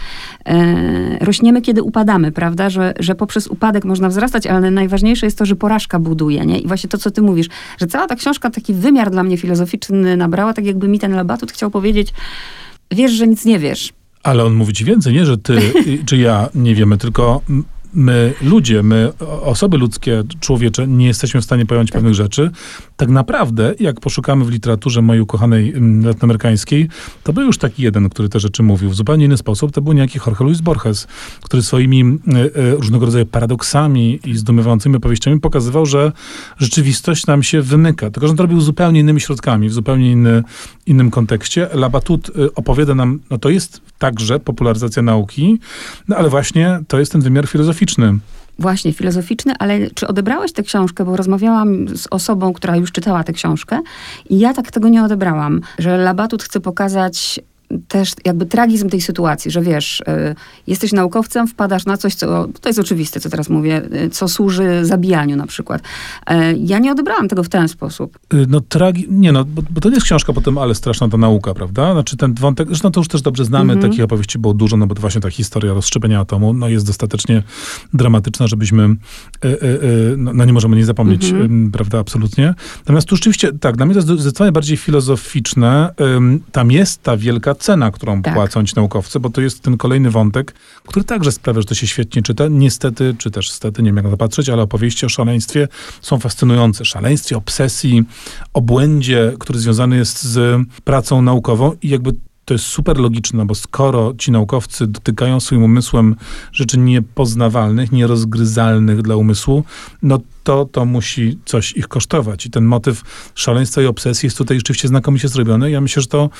e, 0.45 1.25
rośniemy, 1.25 1.63
kiedy 1.63 1.83
upadamy, 1.83 2.33
prawda? 2.33 2.71
Że, 2.71 2.95
że 2.99 3.15
poprzez 3.15 3.47
upadek 3.47 3.85
można 3.85 4.09
wzrastać, 4.09 4.47
ale 4.47 4.71
najważniejsze 4.71 5.27
jest 5.27 5.39
to, 5.39 5.47
że 5.47 5.57
porażka 5.57 5.99
buduje, 5.99 6.47
nie? 6.47 6.59
I 6.59 6.67
właśnie 6.67 6.91
to, 6.91 6.99
co 6.99 7.11
ty 7.11 7.23
mówisz, 7.23 7.47
że 7.81 7.87
cała 7.87 8.07
ta 8.07 8.17
książka 8.17 8.51
taki 8.51 8.75
wymiar 8.75 9.11
dla 9.11 9.23
mnie 9.23 9.37
filozoficzny 9.37 10.17
nabrała, 10.17 10.53
tak 10.53 10.65
jakby 10.65 10.89
mi 10.89 10.99
ten 10.99 11.13
Labatut 11.13 11.53
chciał 11.53 11.71
powiedzieć, 11.71 12.13
wiesz, 12.91 13.13
że 13.13 13.29
nic 13.29 13.45
nie 13.45 13.59
wiesz. 13.59 13.93
Ale 14.23 14.45
on 14.45 14.55
mówi 14.55 14.73
ci 14.73 14.85
więcej, 14.85 15.15
nie, 15.15 15.27
że 15.27 15.39
ty 15.39 15.61
czy 16.07 16.17
ja 16.17 16.49
nie 16.55 16.75
wiemy, 16.75 16.99
tylko 16.99 17.41
my 17.95 18.35
ludzie, 18.43 18.83
my 18.83 19.13
osoby 19.43 19.79
ludzkie, 19.79 20.23
człowiecze, 20.41 20.87
nie 20.87 21.07
jesteśmy 21.07 21.41
w 21.41 21.45
stanie 21.45 21.67
pojąć 21.67 21.91
tak. 21.91 21.95
pewnych 21.95 22.15
rzeczy. 22.15 22.51
Tak 22.97 23.09
naprawdę, 23.09 23.75
jak 23.81 24.01
poszukamy 24.01 24.45
w 24.45 24.51
literaturze 24.51 25.03
mojej 25.03 25.23
ukochanej 25.23 25.75
mm, 25.75 26.07
latynoamerykańskiej, 26.07 26.89
to 27.25 27.33
był 27.33 27.43
już 27.45 27.59
taki 27.59 27.83
jeden, 27.83 28.09
który 28.09 28.29
te 28.29 28.41
rzeczy 28.41 28.63
mówił 28.63 28.91
w 28.91 28.95
zupełnie 28.95 29.25
inny 29.25 29.37
sposób. 29.37 29.73
To 29.73 29.83
był 29.83 29.93
niejaki 29.93 30.19
Jorge 30.27 30.45
Luis 30.45 30.61
Borges, 30.61 31.07
który 31.43 31.63
swoimi 31.63 32.01
y, 32.03 32.61
y, 32.61 32.77
różnego 32.77 33.07
rodzaju 33.07 33.27
paradoksami 33.27 34.21
i 34.25 34.37
zdumiewającymi 34.37 34.97
opowieściami 34.97 35.41
pokazywał, 35.41 35.87
że 35.87 36.13
rzeczywistość 36.59 37.27
nam 37.27 37.43
się 37.43 37.63
wymyka. 37.63 38.11
Tylko, 38.11 38.27
że 38.27 38.31
on 38.31 38.37
to 38.37 38.43
robił 38.43 38.61
zupełnie 38.61 39.01
innymi 39.01 39.21
środkami, 39.21 39.69
w 39.69 39.73
zupełnie 39.73 40.13
inny, 40.13 40.43
innym 40.87 41.11
kontekście. 41.11 41.69
Labatut 41.73 42.29
y, 42.29 42.55
opowiada 42.55 42.95
nam, 42.95 43.21
no 43.31 43.39
to 43.39 43.51
jest 43.51 43.81
także 43.99 44.41
popularyzacja 44.41 45.03
nauki, 45.03 45.59
no 46.09 46.17
ale 46.17 46.29
właśnie 46.29 46.81
to 46.89 46.99
jest 46.99 47.13
ten 47.13 47.21
wymiar 47.21 47.47
filozoficzny. 47.47 47.78
Właśnie, 48.59 48.93
filozoficzny, 48.93 49.53
ale 49.59 49.91
czy 49.91 50.09
odebrałeś 50.09 50.53
tę 50.53 50.63
książkę? 50.63 51.05
Bo 51.05 51.17
rozmawiałam 51.17 51.89
z 51.97 52.07
osobą, 52.11 52.53
która 52.53 52.77
już 52.77 52.93
czytała 52.93 53.25
tę 53.25 53.33
książkę 53.33 53.81
i 54.31 54.39
ja 54.39 54.55
tak 54.55 54.71
tego 54.71 54.89
nie 54.89 55.05
odebrałam, 55.05 55.61
że 55.79 55.99
Labatut 55.99 56.43
chce 56.43 56.61
pokazać 56.61 57.41
też 57.89 58.13
jakby 58.25 58.47
tragizm 58.47 58.89
tej 58.89 59.01
sytuacji, 59.01 59.51
że 59.51 59.63
wiesz, 59.63 60.01
y, 60.01 60.05
jesteś 60.67 60.93
naukowcem, 60.93 61.49
wpadasz 61.49 61.87
na 61.87 61.97
coś, 61.97 62.15
co, 62.15 62.49
to 62.61 62.69
jest 62.69 62.79
oczywiste, 62.79 63.21
co 63.21 63.31
teraz 63.31 63.49
mówię, 63.49 63.83
y, 64.05 64.11
co 64.11 64.29
służy 64.29 64.85
zabijaniu 64.85 65.37
na 65.37 65.47
przykład. 65.47 65.83
Y, 65.83 66.35
ja 66.59 66.79
nie 66.79 66.93
odebrałam 66.93 67.29
tego 67.29 67.43
w 67.43 67.49
ten 67.49 67.69
sposób. 67.69 68.19
No 68.49 68.61
tragi... 68.61 69.07
Nie 69.11 69.33
no, 69.33 69.45
bo, 69.45 69.63
bo, 69.71 69.81
to 69.81 69.89
nie 69.89 69.95
jest 69.95 70.07
książka 70.07 70.33
potem, 70.33 70.59
ale 70.59 70.75
straszna 70.75 71.09
ta 71.09 71.17
nauka, 71.17 71.55
prawda? 71.55 71.93
Znaczy 71.93 72.17
ten 72.17 72.35
wątek, 72.35 72.69
zresztą 72.69 72.91
to 72.91 73.01
już 73.01 73.09
też 73.09 73.23
dobrze 73.23 73.45
znamy, 73.45 73.73
mhm. 73.73 73.91
takich 73.91 74.05
opowieści 74.05 74.39
było 74.39 74.55
dużo, 74.55 74.77
no 74.77 74.87
bo 74.87 74.95
to 74.95 75.01
właśnie 75.01 75.21
ta 75.21 75.31
historia 75.31 75.75
rozszczepienia 75.75 76.21
atomu, 76.21 76.53
no 76.53 76.69
jest 76.69 76.87
dostatecznie 76.87 77.43
dramatyczna, 77.95 78.47
żebyśmy, 78.47 78.89
no, 80.17 80.33
no, 80.33 80.45
nie 80.45 80.53
możemy 80.53 80.77
nie 80.77 80.85
zapomnieć, 80.85 81.25
mhm. 81.31 81.71
prawda, 81.71 81.99
absolutnie. 81.99 82.55
Natomiast 82.79 83.09
tu 83.09 83.17
rzeczywiście, 83.17 83.53
tak, 83.53 83.77
dla 83.77 83.87
mnie 83.87 83.95
to 83.95 83.99
jest 83.99 84.09
zdecydowanie 84.23 84.53
bardziej 84.53 84.77
filozoficzne. 84.77 85.95
Tam 86.53 86.71
jest 86.71 87.03
ta 87.03 87.17
wielka 87.17 87.55
cena, 87.59 87.91
którą 87.91 88.23
tak. 88.23 88.35
płacą 88.35 88.65
ci 88.65 88.73
naukowcy, 88.77 89.21
bo 89.21 89.31
to 89.31 89.41
jest 89.41 89.63
ten 89.63 89.77
kolejny 89.77 90.11
wątek, 90.11 90.55
który 90.87 91.05
także 91.05 91.33
sprawia, 91.33 91.61
że 91.61 91.67
to 91.67 91.75
się 91.75 91.87
świetnie 91.87 92.23
czyta. 92.23 92.45
Niestety, 92.51 93.15
czy 93.19 93.31
też 93.31 93.51
stety, 93.51 93.83
nie 93.83 93.89
wiem 93.89 93.97
jak 93.97 94.05
na 94.05 94.11
to 94.11 94.17
patrzeć, 94.17 94.49
ale 94.49 94.63
opowieści 94.63 95.07
o 95.07 95.09
szaleństwie 95.09 95.69
są 96.01 96.19
fascynujące. 96.19 96.85
Szaleństwie, 96.85 97.37
obsesji, 97.37 98.05
o 98.55 98.61
błędzie, 98.61 99.33
który 99.39 99.59
związany 99.59 99.97
jest 99.97 100.23
z 100.23 100.63
pracą 100.85 101.23
naukową 101.23 101.73
i 101.83 101.89
jakby 101.89 102.13
to 102.49 102.55
jest 102.55 102.65
super 102.65 102.99
logiczne, 102.99 103.47
bo 103.47 103.55
skoro 103.55 104.15
ci 104.19 104.33
naukowcy 104.33 104.87
dotykają 104.87 105.41
swoim 105.41 105.63
umysłem 105.63 106.17
rzeczy 106.53 106.79
niepoznawalnych, 106.79 107.93
nierozgryzalnych 107.93 109.03
dla 109.03 109.17
umysłu, 109.17 109.65
no 110.03 110.19
to 110.45 110.65
to 110.65 110.85
musi 110.85 111.39
coś 111.45 111.73
ich 111.73 111.89
kosztować. 111.89 112.47
I 112.47 112.51
ten 112.51 112.65
motyw 112.65 113.03
szaleństwa 113.35 113.83
i 113.83 113.87
obsesji 113.87 114.27
jest 114.27 114.39
tutaj 114.39 114.57
rzeczywiście 114.57 114.89
znakomicie 114.89 115.29
zrobiony. 115.29 115.71
Ja 115.71 115.81
myślę, 115.81 116.03
że 116.03 116.09
to 116.09 116.31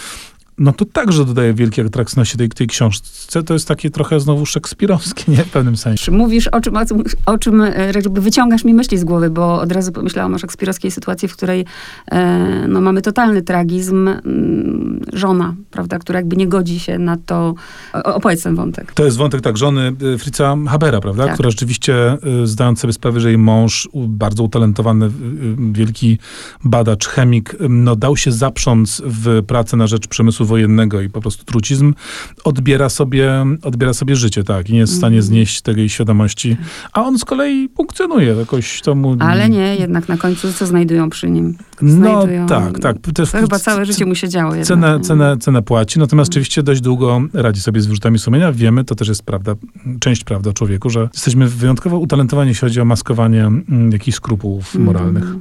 no 0.59 0.73
to 0.73 0.85
także 0.85 1.25
dodaje 1.25 1.55
wielkiej 1.55 1.87
atrakcyjności 1.87 2.39
tej, 2.39 2.49
tej 2.49 2.67
książce. 2.67 3.43
To 3.43 3.55
jest 3.55 3.69
takie 3.69 3.91
trochę 3.91 4.21
znowu 4.21 4.47
szekspirowskie, 4.47 5.33
nie? 5.33 5.45
W 5.45 5.51
pewnym 5.51 5.77
sensie. 5.77 6.13
Mówisz 6.13 6.49
o 6.49 6.61
czym, 6.61 6.77
o, 6.77 6.85
o 7.27 7.39
czym 7.39 7.61
e, 7.61 7.93
jakby 7.95 8.21
wyciągasz 8.21 8.65
mi 8.65 8.75
myśli 8.75 8.99
z 8.99 9.05
głowy, 9.05 9.31
bo 9.31 9.61
od 9.61 9.73
razu 9.73 9.93
pomyślałam 9.93 10.35
o 10.35 10.39
szekspirowskiej 10.39 10.91
sytuacji, 10.91 11.29
w 11.29 11.37
której 11.37 11.65
e, 12.11 12.69
no, 12.69 12.81
mamy 12.81 13.03
totalny 13.03 13.43
tragizm. 13.43 14.11
Żona, 15.13 15.55
prawda, 15.71 15.99
która 15.99 16.19
jakby 16.19 16.37
nie 16.37 16.49
godzi 16.49 16.81
się 16.81 16.99
na 16.99 17.17
to. 17.17 17.55
O, 17.93 18.15
opowiedz 18.15 18.43
ten 18.43 18.55
wątek. 18.55 18.93
To 18.93 19.05
jest 19.05 19.17
wątek 19.17 19.41
tak 19.41 19.57
żony 19.57 19.93
e, 20.15 20.19
Fritza 20.19 20.57
Habera, 20.69 21.01
prawda? 21.01 21.25
Tak. 21.25 21.35
Która 21.35 21.51
rzeczywiście, 21.51 21.95
e, 22.13 22.19
zdając 22.45 22.81
sobie 22.81 22.93
sprawę, 22.93 23.21
że 23.21 23.29
jej 23.29 23.39
mąż, 23.39 23.89
bardzo 23.95 24.43
utalentowany, 24.43 25.11
wielki 25.73 26.19
badacz, 26.65 27.09
chemik, 27.09 27.57
no 27.69 27.97
dał 27.97 28.17
się 28.17 28.33
zaprząc 28.33 29.03
w 29.05 29.43
pracę 29.47 29.77
na 29.77 29.87
rzecz 29.87 30.07
przemysłu 30.07 30.47
wojennego 30.49 31.01
i 31.01 31.09
po 31.09 31.21
prostu 31.21 31.45
trucizm, 31.45 31.95
odbiera 32.45 32.89
sobie, 32.89 33.45
odbiera 33.63 33.93
sobie 33.93 34.17
życie, 34.17 34.45
tak, 34.45 34.71
i 34.71 34.73
nie 34.73 34.79
jest 34.79 34.93
w 34.93 34.97
stanie 34.97 35.17
Mhm. 35.17 35.23
znieść 35.23 35.61
tej 35.61 35.89
świadomości. 35.89 36.57
A 36.93 37.03
on 37.05 37.19
z 37.19 37.25
kolei 37.25 37.69
funkcjonuje, 37.77 38.35
jakoś 38.35 38.81
to 38.81 38.95
mu... 38.95 39.17
Ale 39.21 39.49
nie, 39.51 39.77
jednak 39.77 40.09
na 40.09 40.17
końcu 40.17 40.53
co 40.53 40.67
znajdują 40.67 41.11
przy 41.11 41.31
nim? 41.31 41.57
No 41.83 41.91
znajdują- 41.93 42.47
tak, 42.47 42.79
tak. 42.79 42.97
Też 43.15 43.31
To 43.31 43.39
chyba 43.39 43.59
całe 43.59 43.85
życie 43.87 44.07
mu 44.07 44.15
się 44.15 44.29
działo 44.29 44.51
jednak. 44.55 44.67
Cenę, 44.69 45.01
cenę, 45.01 45.37
cenę 45.37 45.63
płaci, 45.63 45.99
natomiast 45.99 46.31
oczywiście 46.31 46.63
dość 46.63 46.81
długo 46.81 47.21
radzi 47.33 47.61
sobie 47.61 47.81
z 47.81 47.87
wyrzutami 47.87 48.19
sumienia. 48.19 48.53
Wiemy, 48.53 48.85
to 48.85 48.95
też 48.95 49.09
jest 49.09 49.23
prawda, 49.23 49.55
część 50.01 50.25
prawdy 50.25 50.51
o 50.51 50.53
człowieku, 50.53 50.91
że 50.91 51.09
jesteśmy 51.15 51.49
wyjątkowo 51.49 51.99
utalentowani, 51.99 52.49
jeśli 52.49 52.61
chodzi 52.61 52.81
o 52.81 52.85
maskowanie 52.85 53.47
mm, 53.47 53.93
jakichś 53.93 54.17
skrupułów 54.17 54.75
moralnych. 54.75 55.23
Mm. 55.25 55.41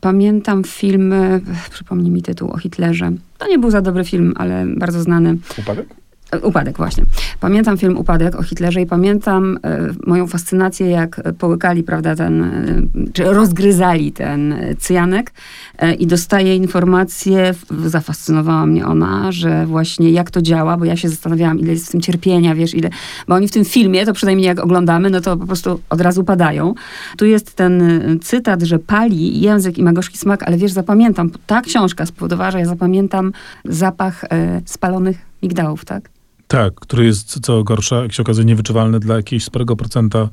Pamiętam 0.00 0.64
film, 0.64 1.12
e, 1.12 1.40
przypomnij 1.70 2.10
mi 2.10 2.22
tytuł, 2.22 2.50
o 2.50 2.58
Hitlerze. 2.58 3.12
To 3.42 3.48
nie 3.48 3.58
był 3.58 3.70
za 3.70 3.80
dobry 3.82 4.04
film, 4.04 4.34
ale 4.36 4.66
bardzo 4.76 5.02
znany. 5.02 5.36
Upadek? 5.58 6.01
Upadek, 6.42 6.76
właśnie. 6.76 7.04
Pamiętam 7.40 7.78
film 7.78 7.98
Upadek 7.98 8.34
o 8.34 8.42
Hitlerze 8.42 8.80
i 8.80 8.86
pamiętam 8.86 9.58
e, 9.64 9.88
moją 10.06 10.26
fascynację, 10.26 10.90
jak 10.90 11.20
połykali, 11.38 11.82
prawda, 11.82 12.16
ten, 12.16 12.42
e, 12.42 13.12
czy 13.12 13.24
rozgryzali 13.24 14.12
ten 14.12 14.52
e, 14.52 14.74
cyjanek 14.74 15.32
e, 15.78 15.94
i 15.94 16.06
dostaję 16.06 16.56
informację, 16.56 17.54
zafascynowała 17.86 18.66
mnie 18.66 18.86
ona, 18.86 19.32
że 19.32 19.66
właśnie 19.66 20.10
jak 20.10 20.30
to 20.30 20.42
działa, 20.42 20.76
bo 20.76 20.84
ja 20.84 20.96
się 20.96 21.08
zastanawiałam, 21.08 21.58
ile 21.58 21.72
jest 21.72 21.88
w 21.88 21.90
tym 21.90 22.00
cierpienia, 22.00 22.54
wiesz, 22.54 22.74
ile, 22.74 22.90
bo 23.28 23.34
oni 23.34 23.48
w 23.48 23.52
tym 23.52 23.64
filmie, 23.64 24.06
to 24.06 24.12
przynajmniej 24.12 24.46
jak 24.46 24.60
oglądamy, 24.60 25.10
no 25.10 25.20
to 25.20 25.36
po 25.36 25.46
prostu 25.46 25.80
od 25.90 26.00
razu 26.00 26.24
padają. 26.24 26.74
Tu 27.16 27.26
jest 27.26 27.56
ten 27.56 27.82
cytat, 28.22 28.62
że 28.62 28.78
pali 28.78 29.40
język 29.40 29.78
i 29.78 29.82
ma 29.82 29.92
gorzki 29.92 30.18
smak, 30.18 30.42
ale 30.42 30.56
wiesz, 30.56 30.72
zapamiętam, 30.72 31.30
ta 31.46 31.60
książka 31.60 32.06
spowodowała, 32.06 32.50
że 32.50 32.58
ja 32.58 32.66
zapamiętam 32.66 33.32
zapach 33.64 34.24
spalonych 34.64 35.18
migdałów, 35.42 35.84
tak? 35.84 36.21
Tak, 36.52 36.74
który 36.74 37.04
jest, 37.04 37.40
co 37.40 37.64
gorsza, 37.64 38.02
jak 38.02 38.12
się 38.12 38.22
okazuje, 38.22 38.44
niewyczuwalny 38.44 39.00
dla 39.00 39.16
jakiegoś 39.16 39.44
sporego 39.44 39.76
procenta 39.76 40.28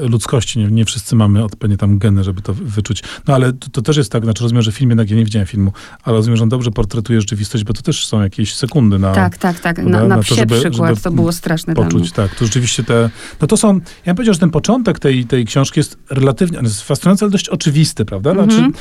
ludzkości. 0.00 0.58
Nie, 0.58 0.66
nie 0.66 0.84
wszyscy 0.84 1.16
mamy 1.16 1.44
odpowiednie 1.44 1.76
tam 1.76 1.98
geny, 1.98 2.24
żeby 2.24 2.42
to 2.42 2.54
wyczuć. 2.54 3.02
No 3.26 3.34
ale 3.34 3.52
to, 3.52 3.68
to 3.70 3.82
też 3.82 3.96
jest 3.96 4.12
tak, 4.12 4.24
znaczy 4.24 4.42
rozumiem, 4.42 4.62
że 4.62 4.72
film 4.72 4.90
jednak, 4.90 5.10
ja 5.10 5.16
nie 5.16 5.24
widziałem 5.24 5.46
filmu, 5.46 5.72
ale 6.02 6.16
rozumiem, 6.16 6.36
że 6.36 6.42
on 6.42 6.48
dobrze 6.48 6.70
portretuje 6.70 7.20
rzeczywistość, 7.20 7.64
bo 7.64 7.72
to 7.72 7.82
też 7.82 8.06
są 8.06 8.22
jakieś 8.22 8.54
sekundy 8.54 8.98
na... 8.98 9.12
Tak, 9.12 9.38
tak, 9.38 9.60
tak. 9.60 9.78
Na, 9.78 9.84
Na 9.84 10.04
na 10.08 10.16
to, 10.16 10.22
żeby- 10.34 10.60
przykład 10.60 10.88
żeby 10.88 11.00
to 11.00 11.10
było 11.10 11.32
straszne 11.32 11.74
poczuć, 11.74 12.12
tak. 12.12 12.34
To 12.34 12.44
rzeczywiście 12.44 12.84
te, 12.84 13.10
no 13.40 13.46
to 13.46 13.56
są, 13.56 13.68
ja 13.74 13.80
bym 14.06 14.16
powiedział, 14.16 14.34
że 14.34 14.40
ten 14.40 14.50
początek 14.50 14.98
tej, 14.98 15.24
tej 15.24 15.44
książki 15.46 15.80
jest 15.80 15.98
relatywnie, 16.10 16.58
on 16.58 16.64
jest 16.64 16.82
fascynujący, 16.82 17.24
ale 17.24 17.32
dość 17.32 17.48
oczywisty, 17.48 18.04
prawda? 18.04 18.32
Znaczy, 18.32 18.56
Mhm. 18.56 18.72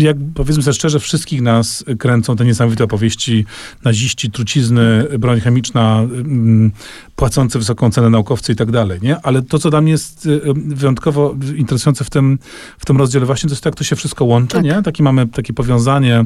jak 0.00 0.16
powiedzmy 0.34 0.62
sobie 0.62 0.74
szczerze, 0.74 1.00
wszystkich 1.00 1.42
nas 1.42 1.84
kręcą 1.98 2.36
te 2.36 2.44
niesamowite 2.44 2.84
opowieści, 2.84 3.44
naziści, 3.84 4.30
trucizny, 4.30 5.04
broń 5.18 5.40
chemiczna, 5.40 5.98
mm, 6.02 6.72
płacący 7.16 7.58
wysoką 7.58 7.90
cenę 7.90 8.10
naukowcy 8.10 8.52
i 8.52 8.56
tak 8.56 8.70
dalej, 8.70 8.98
nie? 9.02 9.20
Ale 9.22 9.42
to, 9.42 9.58
co 9.58 9.70
dla 9.70 9.80
mnie 9.80 9.92
jest 9.92 10.15
y, 10.26 10.30
y, 10.30 10.54
wyjątkowo 10.54 11.36
interesujące 11.56 12.04
w 12.04 12.10
tym, 12.10 12.38
w 12.78 12.86
tym 12.86 12.96
rozdziale 12.96 13.26
właśnie, 13.26 13.48
to 13.48 13.52
jest 13.52 13.62
to, 13.62 13.68
jak 13.68 13.76
to 13.76 13.84
się 13.84 13.96
wszystko 13.96 14.24
łączy, 14.24 14.56
Tak. 14.56 14.64
nie? 14.64 14.82
Takie 14.82 15.02
mamy 15.02 15.26
takie 15.26 15.52
powiązanie, 15.52 16.24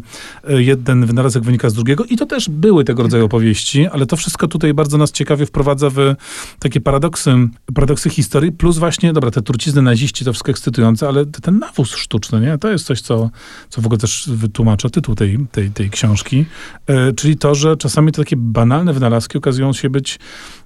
y, 0.50 0.62
jeden 0.62 1.06
wynalazek 1.06 1.42
wynika 1.42 1.70
z 1.70 1.75
drugiego 1.75 2.04
i 2.04 2.16
to 2.16 2.26
też 2.26 2.49
były 2.49 2.85
tego 2.85 3.02
rodzaju 3.02 3.25
opowieści, 3.25 3.87
ale 3.87 4.07
to 4.07 4.16
wszystko 4.16 4.48
tutaj 4.48 4.74
bardzo 4.74 4.98
nas 4.98 5.12
ciekawie 5.12 5.46
wprowadza 5.46 5.90
w 5.90 6.14
takie 6.59 6.81
paradoksy, 6.81 7.31
paradoksy 7.74 8.11
historii, 8.11 8.53
plus 8.53 8.79
właśnie, 8.79 9.12
dobra, 9.12 9.31
te 9.31 9.42
trucizny, 9.42 9.83
naziści, 9.83 10.24
to 10.24 10.33
wszystko 10.33 10.50
ekscytujące, 10.50 11.09
ale 11.09 11.26
ten 11.26 11.59
nawóz 11.59 11.94
sztuczny, 11.94 12.40
nie? 12.40 12.59
To 12.59 12.70
jest 12.70 12.87
coś, 12.87 13.00
co, 13.00 13.31
co 13.68 13.83
w 13.83 13.87
ogóle 13.87 13.98
też 13.98 14.31
wytłumacza 14.33 14.90
tytuł 14.90 15.14
tej, 15.14 15.38
tej, 15.53 15.70
tej 15.70 15.90
książki, 15.90 16.44
czyli 17.16 17.37
to, 17.37 17.55
że 17.55 17.76
czasami 17.76 18.12
te 18.12 18.22
takie 18.22 18.37
banalne 18.37 18.92
wynalazki 18.92 19.38
okazują 19.38 19.72
się 19.72 19.90
być 19.90 20.18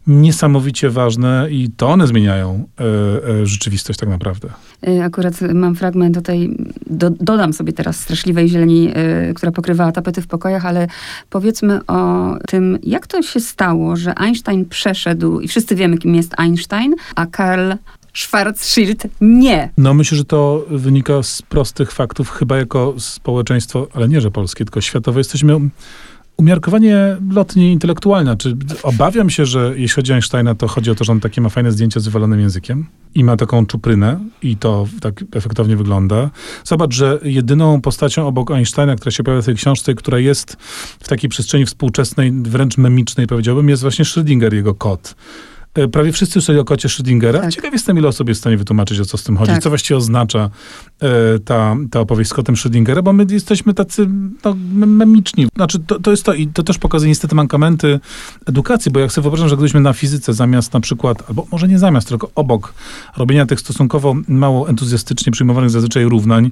niesamowicie 0.06 0.90
ważne 0.90 1.46
i 1.50 1.70
to 1.76 1.88
one 1.88 2.06
zmieniają 2.06 2.68
e, 2.80 2.84
e, 3.40 3.46
rzeczywistość 3.46 3.98
tak 3.98 4.08
naprawdę. 4.08 4.48
Y, 4.88 5.02
Akurat 5.02 5.40
mam 5.54 5.74
fragment 5.74 6.14
tutaj, 6.14 6.56
do, 6.86 7.10
dodam 7.10 7.52
sobie 7.52 7.72
teraz 7.72 8.00
straszliwej 8.00 8.48
zieleni, 8.48 8.92
która 9.34 9.52
pokrywała 9.52 9.92
tapety 9.92 10.22
w 10.22 10.26
pokojach, 10.26 10.66
ale 10.66 10.86
powiedzmy 11.30 11.86
o 11.86 12.34
tym, 12.46 12.78
jak 12.82 13.06
to 13.06 13.22
się 13.22 13.40
stało, 13.40 13.96
że 13.96 14.18
Einstein 14.18 14.64
przeszedł, 14.64 15.40
i 15.40 15.48
wszyscy 15.48 15.76
wiemy, 15.76 15.98
kim 15.98 16.14
jest 16.14 16.34
Einstein, 16.38 16.94
a 17.14 17.26
Karl 17.26 17.72
Schwarzschild 18.14 19.06
nie. 19.20 19.70
No 19.78 19.94
myślę, 19.94 20.18
że 20.18 20.24
to 20.24 20.64
wynika 20.70 21.22
z 21.22 21.42
prostych 21.42 21.92
faktów, 21.92 22.30
chyba 22.30 22.56
jako 22.56 22.94
społeczeństwo, 22.98 23.86
ale 23.94 24.08
nie, 24.08 24.20
że 24.20 24.30
polskie, 24.30 24.64
tylko 24.64 24.80
światowe, 24.80 25.20
jesteśmy 25.20 25.60
umiarkowanie 26.36 27.16
lotni 27.30 27.72
intelektualni. 27.72 28.26
Znaczy, 28.26 28.56
obawiam 28.82 29.30
się, 29.30 29.46
że 29.46 29.72
jeśli 29.76 29.94
chodzi 29.94 30.12
o 30.12 30.14
Einsteina, 30.14 30.54
to 30.54 30.68
chodzi 30.68 30.90
o 30.90 30.94
to, 30.94 31.04
że 31.04 31.12
on 31.12 31.20
takie 31.20 31.40
ma 31.40 31.48
fajne 31.48 31.72
zdjęcie 31.72 32.00
z 32.00 32.04
wywalonym 32.04 32.40
językiem 32.40 32.86
i 33.14 33.24
ma 33.24 33.36
taką 33.36 33.66
czuprynę 33.66 34.20
i 34.42 34.56
to 34.56 34.86
tak 35.00 35.24
efektownie 35.32 35.76
wygląda. 35.76 36.30
Zobacz, 36.64 36.94
że 36.94 37.18
jedyną 37.22 37.80
postacią 37.80 38.26
obok 38.26 38.50
Einsteina, 38.50 38.96
która 38.96 39.10
się 39.10 39.22
pojawia 39.22 39.42
w 39.42 39.46
tej 39.46 39.54
książce, 39.54 39.94
która 39.94 40.18
jest 40.18 40.56
w 41.00 41.08
takiej 41.08 41.30
przestrzeni 41.30 41.66
współczesnej, 41.66 42.32
wręcz 42.32 42.78
memicznej 42.78 43.26
powiedziałbym, 43.26 43.68
jest 43.68 43.82
właśnie 43.82 44.04
Schrödinger, 44.04 44.54
jego 44.54 44.74
kot. 44.74 45.14
E, 45.74 45.88
Prawie 45.88 46.12
wszyscy 46.12 46.32
słyszeli 46.32 46.58
o 46.58 46.64
kocie 46.64 46.88
Schrödingera. 46.88 47.40
Tak. 47.40 47.52
Ciekaw 47.52 47.72
jestem, 47.72 47.98
ile 47.98 48.08
osób 48.08 48.28
jest 48.28 48.40
w 48.40 48.42
stanie 48.42 48.56
wytłumaczyć, 48.56 49.00
o 49.00 49.04
co 49.04 49.18
z 49.18 49.24
tym 49.24 49.36
chodzi. 49.36 49.52
Tak. 49.52 49.62
Co 49.62 49.68
właściwie 49.68 49.96
oznacza 49.96 50.50
e, 51.00 51.38
ta, 51.38 51.76
ta 51.90 52.00
opowieść 52.00 52.30
z 52.30 52.34
kotem 52.34 52.54
Schrödingera, 52.54 53.02
bo 53.02 53.12
my 53.12 53.26
jesteśmy 53.30 53.74
tacy 53.74 54.06
no, 54.44 54.54
mem- 54.74 54.96
memiczni. 54.96 55.48
Znaczy, 55.56 55.78
to, 55.78 56.00
to 56.00 56.10
jest 56.10 56.24
to 56.24 56.34
i 56.34 56.46
to 56.46 56.62
też 56.62 56.78
pokazuje 56.78 57.08
niestety 57.08 57.34
mankamenty 57.34 58.00
edukacji, 58.46 58.92
bo 58.92 59.00
jak 59.00 59.12
sobie 59.12 59.22
wyobrażam, 59.22 59.48
że 59.48 59.56
gdybyśmy 59.56 59.80
na 59.80 59.92
fizyce 59.92 60.34
zamiast 60.34 60.74
na 60.74 60.80
przykład, 60.80 61.22
albo 61.28 61.46
może 61.52 61.68
nie 61.68 61.78
zamiast, 61.78 62.08
tylko 62.08 62.30
obok 62.34 62.74
robienia 63.16 63.46
tych 63.46 63.60
stosunkowo 63.60 64.14
mało 64.28 64.68
entuzjastycznie 64.68 65.32
przyjmowanych 65.32 65.70
zazwyczaj 65.70 66.04
równań, 66.04 66.50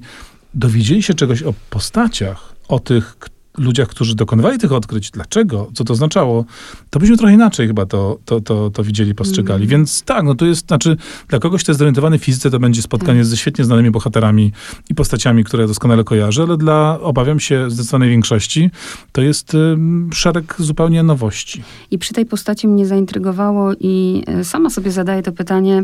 dowiedzieli 0.53 1.03
się 1.03 1.13
czegoś 1.13 1.43
o 1.43 1.53
postaciach, 1.69 2.53
o 2.67 2.79
tych 2.79 3.17
ludziach, 3.57 3.87
którzy 3.87 4.15
dokonywali 4.15 4.57
tych 4.57 4.71
odkryć, 4.71 5.11
dlaczego, 5.11 5.71
co 5.73 5.83
to 5.83 5.93
oznaczało, 5.93 6.45
to 6.89 6.99
byśmy 6.99 7.17
trochę 7.17 7.33
inaczej 7.33 7.67
chyba 7.67 7.85
to, 7.85 8.17
to, 8.25 8.41
to, 8.41 8.69
to 8.69 8.83
widzieli, 8.83 9.15
postrzegali. 9.15 9.63
Mm. 9.63 9.69
Więc 9.69 10.03
tak, 10.03 10.23
no 10.23 10.35
to 10.35 10.45
jest, 10.45 10.67
znaczy 10.67 10.97
dla 11.27 11.39
kogoś, 11.39 11.63
kto 11.63 11.71
jest 11.71 11.79
zorientowany 11.79 12.19
w 12.19 12.23
fizyce, 12.23 12.51
to 12.51 12.59
będzie 12.59 12.81
spotkanie 12.81 13.19
Tak. 13.19 13.25
ze 13.25 13.37
świetnie 13.37 13.65
znanymi 13.65 13.91
bohaterami 13.91 14.51
i 14.89 14.95
postaciami, 14.95 15.43
które 15.43 15.67
doskonale 15.67 16.03
kojarzę, 16.03 16.43
ale 16.43 16.57
dla, 16.57 16.99
obawiam 17.01 17.39
się, 17.39 17.69
zdecydowanej 17.69 18.09
większości, 18.09 18.69
to 19.11 19.21
jest 19.21 19.57
szereg 20.13 20.55
zupełnie 20.59 21.03
nowości. 21.03 21.63
I 21.91 21.97
przy 21.97 22.13
tej 22.13 22.25
postaci 22.25 22.67
mnie 22.67 22.87
zaintrygowało 22.87 23.71
i 23.79 24.23
e, 24.27 24.43
sama 24.43 24.69
sobie 24.69 24.91
zadaję 24.91 25.23
to 25.23 25.31
pytanie, 25.31 25.83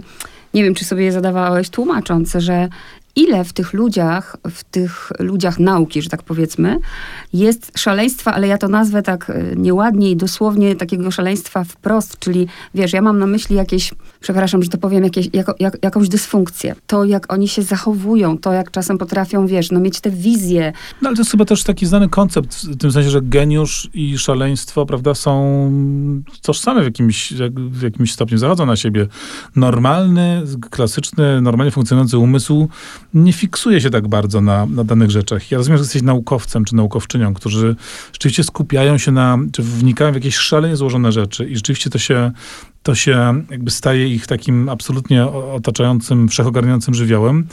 nie 0.54 0.64
wiem, 0.64 0.76
czy 0.76 0.86
sobie 0.86 1.04
je 1.04 1.12
zadawałeś, 1.12 1.70
tłumacząc, 1.70 2.34
że 2.38 2.70
ile 3.16 3.44
w 3.44 3.54
tych 3.54 3.74
ludziach, 3.74 4.38
w 4.52 4.64
tych 4.64 5.12
ludziach 5.20 5.60
nauki, 5.60 6.02
że 6.02 6.10
tak 6.10 6.24
powiedzmy, 6.24 6.80
jest 7.34 7.72
szaleństwa, 7.78 8.34
ale 8.34 8.48
ja 8.48 8.58
to 8.58 8.68
nazwę 8.68 9.02
tak 9.02 9.30
e, 9.30 9.56
nieładnie 9.56 10.12
i 10.12 10.16
dosłownie 10.16 10.76
takiego 10.76 11.12
szaleństwa 11.12 11.64
wprost, 11.64 12.20
czyli 12.20 12.48
wiesz, 12.76 12.94
ja 12.94 13.02
mam 13.02 13.20
na 13.20 13.28
myśli 13.28 13.56
jakieś, 13.56 13.94
przepraszam, 14.20 14.64
że 14.64 14.70
to 14.70 14.78
powiem, 14.78 15.04
jakieś, 15.04 15.30
jako, 15.34 15.56
jak, 15.60 15.78
jakąś 15.84 16.10
dysfunkcję. 16.10 16.76
To, 16.88 17.06
jak 17.06 17.34
oni 17.34 17.48
się 17.48 17.62
zachowują, 17.62 18.38
to, 18.38 18.54
jak 18.54 18.72
czasem 18.72 18.98
potrafią, 18.98 19.48
wiesz, 19.48 19.72
no 19.72 19.80
mieć 19.80 20.00
te 20.02 20.12
wizje. 20.12 20.74
No 21.02 21.10
ale 21.10 21.16
to 21.16 21.22
jest 21.22 21.32
chyba 21.32 21.46
też 21.46 21.64
taki 21.64 21.86
znany 21.86 22.10
koncept, 22.10 22.56
w 22.56 22.78
tym 22.78 22.92
sensie, 22.92 23.10
że 23.10 23.22
geniusz 23.22 23.90
i 23.94 24.18
szaleństwo, 24.18 24.86
prawda, 24.86 25.14
są 25.14 25.40
tożsame 26.42 26.82
w 26.82 26.86
jakimś, 26.86 27.32
jak- 27.32 27.60
w 27.60 27.82
jakimś 27.82 28.14
stopniu, 28.14 28.38
zachodzą 28.38 28.66
na 28.66 28.76
siebie. 28.76 29.08
Normalny, 29.56 30.44
klasyczny, 30.70 31.42
normalnie 31.42 31.72
funkcjonujący 31.72 32.18
umysł 32.18 32.68
nie 33.14 33.34
fiksuje 33.34 33.82
się 33.82 33.90
tak 33.90 34.08
bardzo 34.08 34.42
na, 34.42 34.66
na 34.66 34.84
danych 34.84 35.12
rzeczach. 35.12 35.52
Ja 35.52 35.58
rozumiem, 35.58 35.78
że 35.78 35.84
jesteś 35.84 36.02
naukowcem 36.02 36.66
czy 36.66 36.76
naukowczynią, 36.76 37.34
którzy 37.34 37.76
rzeczywiście 38.14 38.44
skupiają 38.44 38.98
się 38.98 39.12
na, 39.12 39.38
czy 39.52 39.64
wnikają 39.64 40.12
w 40.12 40.16
jakieś 40.16 40.36
szalenie 40.36 40.76
złożone 40.76 41.12
rzeczy 41.12 41.50
i 41.50 41.56
rzeczywiście 41.56 41.90
to 41.90 42.00
się, 42.00 42.32
to 42.84 42.96
się 42.96 43.44
jakby 43.52 43.72
staje 43.72 44.08
ich 44.08 44.28
takim 44.28 44.70
absolutnie 44.70 45.26
otaczającym, 45.28 46.30
wszechogarniającym 46.30 46.94
żywiołem, 46.94 47.48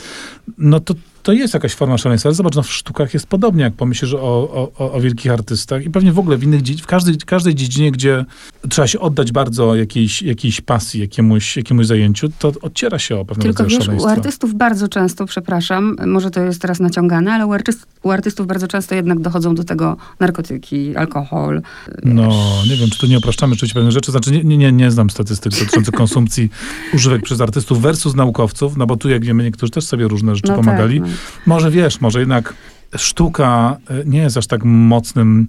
no 0.59 0.81
to 0.81 0.95
to 1.27 1.33
jest 1.33 1.55
jakaś 1.55 1.75
forma 1.75 1.99
szaleństwa. 1.99 2.29
Ale 2.29 2.35
zobacz, 2.35 2.55
no 2.55 2.63
w 2.63 2.73
sztukach 2.73 3.15
jest 3.15 3.27
podobnie, 3.27 3.63
jak 3.63 3.75
pomyślisz 3.75 4.15
o, 4.15 4.71
o, 4.79 4.93
o 4.93 5.01
wielkich 5.01 5.33
artystach 5.33 5.85
i 5.85 5.91
pewnie 5.91 6.13
w 6.13 6.19
ogóle 6.19 6.37
w 6.37 6.43
innych, 6.43 6.63
w 6.63 6.87
każdej, 6.87 7.17
każdej 7.27 7.55
dziedzinie, 7.55 7.93
gdzie 7.93 8.25
trzeba 8.69 8.89
się 8.89 9.01
oddać 9.01 9.33
bardzo 9.33 9.75
jakiejś, 9.75 10.23
jakiejś 10.23 10.61
pasji, 10.61 11.01
jakiemuś, 11.01 11.57
jakiemuś 11.57 11.87
zajęciu, 11.87 12.29
to 12.39 12.53
odciera 12.63 12.99
się 12.99 13.17
o 13.17 13.25
pewne 13.25 13.43
Tylko 13.43 13.65
wiesz, 13.65 13.73
szaleństwa. 13.73 14.09
u 14.09 14.13
artystów 14.13 14.55
bardzo 14.55 14.89
często, 14.89 15.27
przepraszam, 15.27 15.97
może 16.07 16.31
to 16.31 16.41
jest 16.41 16.63
teraz 16.63 16.81
naciągane, 16.81 17.33
ale 17.33 17.47
u, 17.47 17.53
artyst, 17.53 17.87
u 18.03 18.11
artystów 18.11 18.47
bardzo 18.47 18.69
często 18.69 18.95
jednak 18.95 19.21
dochodzą 19.21 19.55
do 19.55 19.65
tego 19.65 19.97
narkotyki, 20.21 20.97
alkohol. 20.97 21.63
No, 22.05 22.29
nie 22.69 22.77
wiem, 22.77 22.91
czy 22.91 22.99
tu 22.99 23.07
nie 23.07 23.19
upraszczamy 23.19 23.55
rzeczywiście 23.55 23.75
pewnych 23.75 23.93
rzeczy. 23.93 24.11
Znaczy, 24.11 24.31
nie, 24.31 24.45
nie, 24.45 24.57
nie, 24.57 24.73
nie 24.73 24.91
znam 24.91 25.11
statystyk 25.11 25.53
dotyczących 25.53 25.95
konsumpcji 26.03 26.51
używek 26.95 27.23
przez 27.23 27.41
artystów 27.41 27.83
versus 27.83 28.15
naukowców, 28.15 28.77
no 28.77 28.87
bo 28.87 28.97
tu, 28.97 29.09
jak 29.09 29.25
wiemy, 29.25 29.45
niektórzy 29.45 29.73
też 29.73 29.85
sobie 29.85 30.09
różne 30.09 30.35
rzeczy 30.35 30.49
No 30.49 30.57
pomagali. 30.57 31.01
Tak, 31.01 31.09
no. 31.11 31.16
Może 31.47 31.71
wiesz, 31.71 32.01
może 32.01 32.21
jednak 32.21 32.55
sztuka 32.97 33.77
e, 33.91 34.05
nie 34.05 34.19
jest 34.19 34.37
aż 34.37 34.47
tak 34.47 34.65
mocnym 34.65 35.49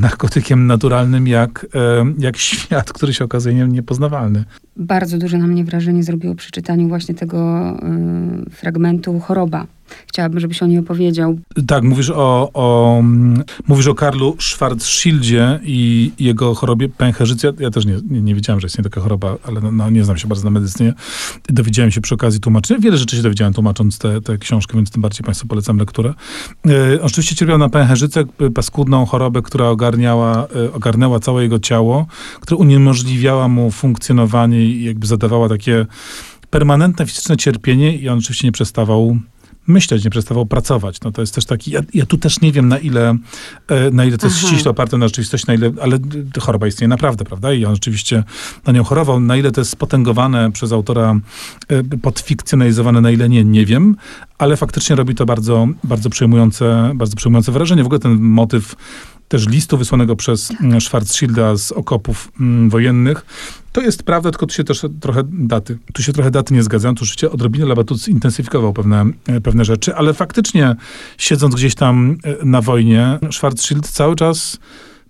narkotykiem 0.00 0.66
naturalnym 0.66 1.26
jak, 1.26 1.66
e, 1.74 2.04
jak 2.18 2.36
świat, 2.36 2.92
który 2.92 3.14
się 3.14 3.24
okazuje 3.24 3.54
nie- 3.54 3.66
niepoznawalny. 3.66 4.44
Bardzo 4.76 5.18
duże 5.18 5.38
na 5.38 5.46
mnie 5.46 5.64
wrażenie 5.64 6.02
zrobiło 6.02 6.34
przy 6.34 6.50
czytaniu 6.50 6.88
właśnie 6.88 7.14
tego 7.14 7.70
y, 8.46 8.50
fragmentu 8.50 9.20
Choroba. 9.20 9.66
Chciałabym, 10.06 10.40
żebyś 10.40 10.62
o 10.62 10.66
niej 10.66 10.78
opowiedział. 10.78 11.38
Tak, 11.66 11.82
mówisz 11.82 12.10
o, 12.10 12.50
o, 12.54 12.98
mm, 12.98 13.42
mówisz 13.66 13.86
o 13.86 13.94
Karlu 13.94 14.36
Schwarzschildzie 14.40 15.60
i 15.62 16.12
jego 16.18 16.54
chorobie 16.54 16.88
pęcherzycy. 16.88 17.46
Ja, 17.46 17.52
ja 17.58 17.70
też 17.70 17.86
nie, 17.86 17.96
nie, 18.10 18.20
nie 18.20 18.34
wiedziałem, 18.34 18.60
że 18.60 18.66
istnieje 18.66 18.84
taka 18.84 19.00
choroba, 19.00 19.36
ale 19.44 19.60
no, 19.60 19.72
no, 19.72 19.90
nie 19.90 20.04
znam 20.04 20.16
się 20.16 20.28
bardzo 20.28 20.44
na 20.44 20.50
medycynie. 20.50 20.94
Dowiedziałem 21.48 21.90
się 21.90 22.00
przy 22.00 22.14
okazji 22.14 22.40
tłumaczenia. 22.40 22.80
Wiele 22.80 22.96
rzeczy 22.98 23.16
się 23.16 23.22
dowiedziałem 23.22 23.54
tłumacząc 23.54 23.98
tę 23.98 24.20
te, 24.20 24.38
książkę, 24.38 24.76
więc 24.76 24.90
tym 24.90 25.02
bardziej 25.02 25.24
Państwu 25.24 25.46
polecam 25.46 25.78
lekturę. 25.78 26.14
E, 26.66 27.02
oczywiście 27.02 27.36
cierpiał 27.36 27.58
na 27.58 27.68
pęcherzycę, 27.68 28.24
paskudną 28.54 29.06
chorobę, 29.06 29.42
która 29.42 29.70
ogarniała, 29.86 30.46
e, 30.56 30.72
ogarnęła 30.72 31.20
całe 31.20 31.42
jego 31.42 31.58
ciało, 31.58 32.06
która 32.40 32.58
uniemożliwiała 32.58 33.48
mu 33.48 33.70
funkcjonowanie 33.70 34.64
i 34.64 34.84
jakby 34.84 35.06
zadawała 35.06 35.48
takie 35.48 35.86
permanentne 36.50 37.06
fizyczne 37.06 37.36
cierpienie 37.36 37.96
i 37.96 38.08
on 38.08 38.18
oczywiście 38.18 38.48
nie 38.48 38.52
przestawał 38.52 39.18
myśleć, 39.66 40.04
nie 40.04 40.10
przestawał 40.10 40.46
pracować. 40.46 41.00
No 41.00 41.12
to 41.12 41.20
jest 41.20 41.34
też 41.34 41.44
taki, 41.44 41.70
ja, 41.70 41.80
ja 41.94 42.06
tu 42.06 42.18
też 42.18 42.40
nie 42.40 42.52
wiem 42.52 42.68
na 42.68 42.78
ile, 42.78 43.16
e, 43.68 43.90
na 43.90 44.04
ile 44.04 44.18
to 44.18 44.26
jest 44.26 44.38
Aha. 44.38 44.48
ściśle 44.48 44.70
oparte 44.70 44.98
na 44.98 45.08
rzeczywistość, 45.08 45.46
na 45.46 45.54
ile, 45.54 45.72
ale 45.82 45.98
d- 45.98 46.40
choroba 46.40 46.66
istnieje 46.66 46.88
naprawdę, 46.88 47.24
prawda? 47.24 47.52
I 47.52 47.64
on 47.64 47.74
rzeczywiście 47.74 48.24
na 48.66 48.72
nią 48.72 48.84
chorował. 48.84 49.20
Na 49.20 49.36
ile 49.36 49.50
to 49.52 49.60
jest 49.60 49.70
spotęgowane 49.70 50.52
przez 50.52 50.72
autora, 50.72 51.20
e, 51.68 51.82
podfikcjonalizowane, 51.98 53.00
na 53.00 53.10
ile 53.10 53.28
nie, 53.28 53.44
nie 53.44 53.66
wiem, 53.66 53.96
ale 54.38 54.56
faktycznie 54.56 54.96
robi 54.96 55.14
to 55.14 55.26
bardzo, 55.26 55.68
bardzo 55.84 56.10
przejmujące, 56.10 56.92
bardzo 56.94 57.16
przejmujące 57.16 57.52
wrażenie. 57.52 57.82
W 57.82 57.86
ogóle 57.86 57.98
ten 57.98 58.20
motyw 58.20 58.74
też 59.28 59.48
listu 59.48 59.78
wysłanego 59.78 60.16
przez 60.16 60.50
mm, 60.60 60.80
Schwarzschilda 60.80 61.56
z 61.56 61.72
okopów 61.72 62.32
mm, 62.40 62.70
wojennych. 62.70 63.26
To 63.72 63.80
jest 63.80 64.02
prawda, 64.02 64.30
tylko 64.30 64.46
tu 64.46 64.54
się 64.54 64.64
też 64.64 64.82
trochę 65.00 65.22
daty, 65.24 65.78
tu 65.92 66.02
się 66.02 66.12
trochę 66.12 66.30
daty 66.30 66.54
nie 66.54 66.62
zgadzają. 66.62 66.94
Tu 66.94 67.04
rzeczywiście 67.04 67.30
odrobinę 67.30 67.66
Labatut 67.66 67.98
zintensyfikował 67.98 68.72
pewne, 68.72 69.04
e, 69.26 69.40
pewne 69.40 69.64
rzeczy, 69.64 69.94
ale 69.94 70.14
faktycznie 70.14 70.76
siedząc 71.18 71.54
gdzieś 71.54 71.74
tam 71.74 72.16
e, 72.24 72.44
na 72.44 72.60
wojnie, 72.60 73.18
Schwarzschild 73.30 73.88
cały 73.88 74.16
czas 74.16 74.58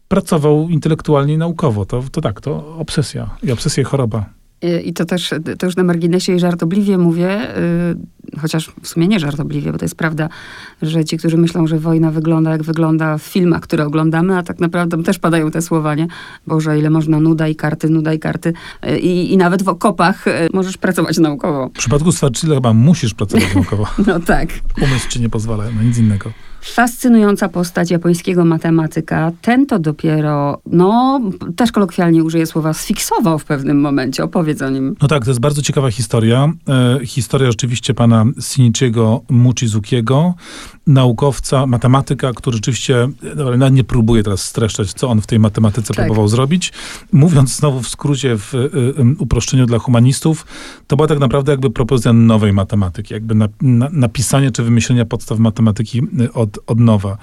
pracował 0.09 0.68
intelektualnie 0.68 1.35
i 1.35 1.38
naukowo. 1.38 1.87
To, 1.87 2.02
to 2.12 2.20
tak, 2.20 2.40
to 2.40 2.76
obsesja 2.76 3.31
i 3.42 3.52
obsesja 3.52 3.81
i 3.81 3.85
choroba. 3.85 4.36
Y, 4.64 4.80
I 4.80 4.92
to 4.92 5.04
też, 5.04 5.34
to 5.58 5.66
już 5.66 5.76
na 5.76 5.82
marginesie 5.82 6.34
i 6.34 6.38
żartobliwie 6.38 6.98
mówię, 6.98 7.56
y, 7.58 8.38
chociaż 8.40 8.72
w 8.82 8.88
sumie 8.88 9.08
nie 9.08 9.20
żartobliwie, 9.20 9.72
bo 9.72 9.78
to 9.78 9.84
jest 9.84 9.96
prawda, 9.96 10.28
że 10.82 11.04
ci, 11.04 11.18
którzy 11.18 11.36
myślą, 11.36 11.66
że 11.66 11.78
wojna 11.78 12.10
wygląda 12.10 12.50
jak 12.50 12.62
wygląda 12.62 13.18
w 13.18 13.22
filmach, 13.22 13.60
które 13.60 13.86
oglądamy, 13.86 14.36
a 14.36 14.42
tak 14.42 14.60
naprawdę 14.60 15.02
też 15.02 15.18
padają 15.18 15.50
te 15.50 15.62
słowa, 15.62 15.94
nie? 15.94 16.06
Boże, 16.46 16.78
ile 16.78 16.90
można 16.90 17.20
nuda 17.20 17.48
i 17.48 17.56
karty, 17.56 17.88
nuda 17.88 18.12
i 18.12 18.18
karty. 18.18 18.52
Y, 18.86 18.98
I, 18.98 19.36
nawet 19.36 19.62
w 19.62 19.68
okopach 19.68 20.26
y, 20.26 20.30
możesz 20.52 20.76
pracować 20.76 21.18
naukowo. 21.18 21.68
W 21.68 21.78
przypadku 21.78 22.12
Schwarzschilda 22.12 22.54
chyba 22.54 22.72
musisz 22.72 23.14
pracować 23.14 23.54
naukowo. 23.54 23.86
No 24.06 24.20
tak. 24.20 24.48
Umysł 24.82 25.08
ci 25.08 25.20
nie 25.20 25.28
pozwala 25.28 25.70
na 25.70 25.82
nic 25.82 25.98
innego. 25.98 26.32
Fascynująca 26.66 27.48
postać 27.48 27.90
japońskiego 27.90 28.44
matematyka. 28.44 29.33
Ten 29.42 29.66
to 29.66 29.79
dopiero, 29.79 30.61
no, 30.66 31.20
też 31.57 31.72
kolokwialnie 31.72 32.24
użyję 32.24 32.46
słowa, 32.46 32.72
sfiksował 32.72 33.38
w 33.38 33.44
pewnym 33.44 33.81
momencie. 33.81 34.24
Opowiedz 34.24 34.62
o 34.62 34.70
nim. 34.70 34.96
No 35.02 35.09
tak, 35.09 35.24
to 35.24 35.31
jest 35.31 35.40
bardzo 35.40 35.62
ciekawa 35.62 35.90
historia. 35.90 36.52
E, 36.68 37.07
historia 37.07 37.50
rzeczywiście 37.50 37.94
pana 37.94 38.24
Shinichiego 38.40 39.22
Mochizukiego, 39.29 40.35
naukowca, 40.87 41.66
matematyka, 41.66 42.33
który 42.33 42.57
rzeczywiście, 42.57 43.09
e, 43.33 43.37
dobra, 43.37 43.68
nie 43.68 43.85
próbuję 43.85 44.22
teraz 44.22 44.44
streszczać, 44.44 44.92
co 44.92 45.09
on 45.09 45.20
w 45.20 45.26
tej 45.26 45.38
matematyce 45.38 45.94
Tak. 45.94 45.96
próbował 45.96 46.29
zrobić. 46.29 46.72
Mówiąc 47.12 47.57
znowu 47.57 47.83
w 47.83 47.88
skrócie, 47.88 48.38
w 48.38 48.55
e, 48.55 48.68
uproszczeniu 49.18 49.66
dla 49.66 49.79
humanistów, 49.79 50.46
to 50.87 50.96
była 50.96 51.09
tak 51.09 51.18
naprawdę 51.18 51.52
jakby 51.52 51.70
propozycja 51.70 52.12
nowej 52.12 52.52
matematyki, 52.52 53.14
jakby 53.14 53.35
na, 53.35 53.48
na, 53.62 53.88
napisanie 53.92 54.50
czy 54.50 54.62
wymyślenia 54.62 55.05
podstaw 55.05 55.38
matematyki 55.38 55.98
e, 55.98 56.02
od, 56.66 56.80
nowa. 56.80 57.18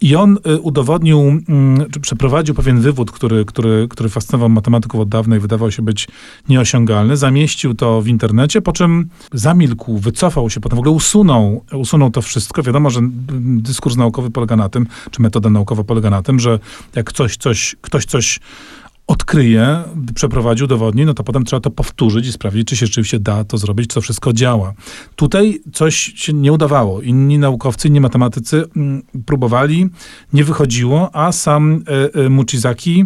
I 0.00 0.16
on 0.16 0.38
e, 0.44 0.58
udowodnił, 0.58 1.18
mm, 1.18 1.90
czy 1.90 2.00
przeprowadził 2.00 2.54
pewien 2.54 2.80
wywód, 2.80 3.10
który, 3.10 3.44
który, 3.44 3.86
który 3.90 4.08
fascynował 4.08 4.48
matematyków 4.48 5.00
od 5.00 5.08
dawna 5.08 5.36
i 5.36 5.38
wydawał 5.38 5.70
się 5.70 5.82
być 5.82 6.08
nieosiągalny. 6.48 7.16
Zamieścił 7.16 7.74
to 7.74 8.02
w 8.02 8.08
internecie, 8.08 8.62
po 8.62 8.72
czym 8.72 9.08
zamilkł, 9.32 9.98
wycofał 9.98 10.50
się, 10.50 10.60
potem 10.60 10.76
w 10.76 10.80
ogóle 10.80 10.94
usunął, 10.94 11.64
usunął 11.72 12.10
to 12.10 12.22
wszystko. 12.22 12.62
Wiadomo, 12.62 12.90
że 12.90 12.98
mm, 13.00 13.62
dyskurs 13.62 13.96
naukowy 13.96 14.30
polega 14.30 14.56
na 14.56 14.68
tym, 14.68 14.86
czy 15.10 15.22
metoda 15.22 15.50
naukowa 15.50 15.84
polega 15.84 16.10
na 16.10 16.22
tym, 16.22 16.40
że 16.40 16.58
jak 16.96 17.12
coś, 17.12 17.36
coś, 17.36 17.76
ktoś 17.80 18.04
coś 18.04 18.40
odkryje, 19.06 19.82
przeprowadzi, 20.14 20.64
udowodni, 20.64 21.04
no 21.04 21.14
to 21.14 21.24
potem 21.24 21.44
trzeba 21.44 21.60
to 21.60 21.70
powtórzyć 21.70 22.26
i 22.26 22.32
sprawdzić, 22.32 22.68
czy 22.68 22.76
się 22.76 22.86
rzeczywiście 22.86 23.18
da 23.18 23.44
to 23.44 23.58
zrobić, 23.58 23.88
czy 23.88 23.94
to 23.94 24.00
wszystko 24.00 24.32
działa. 24.32 24.72
Tutaj 25.16 25.60
coś 25.72 26.12
się 26.16 26.32
nie 26.32 26.52
udawało. 26.52 27.02
Inni 27.02 27.38
naukowcy, 27.38 27.88
inni 27.88 28.00
matematycy 28.00 28.64
mm, 28.76 29.02
próbowali, 29.26 29.88
nie 30.32 30.44
wychodziło, 30.44 31.16
a 31.16 31.32
sam 31.32 31.84
e, 31.88 32.24
e, 32.24 32.28
Muchizaki 32.28 33.04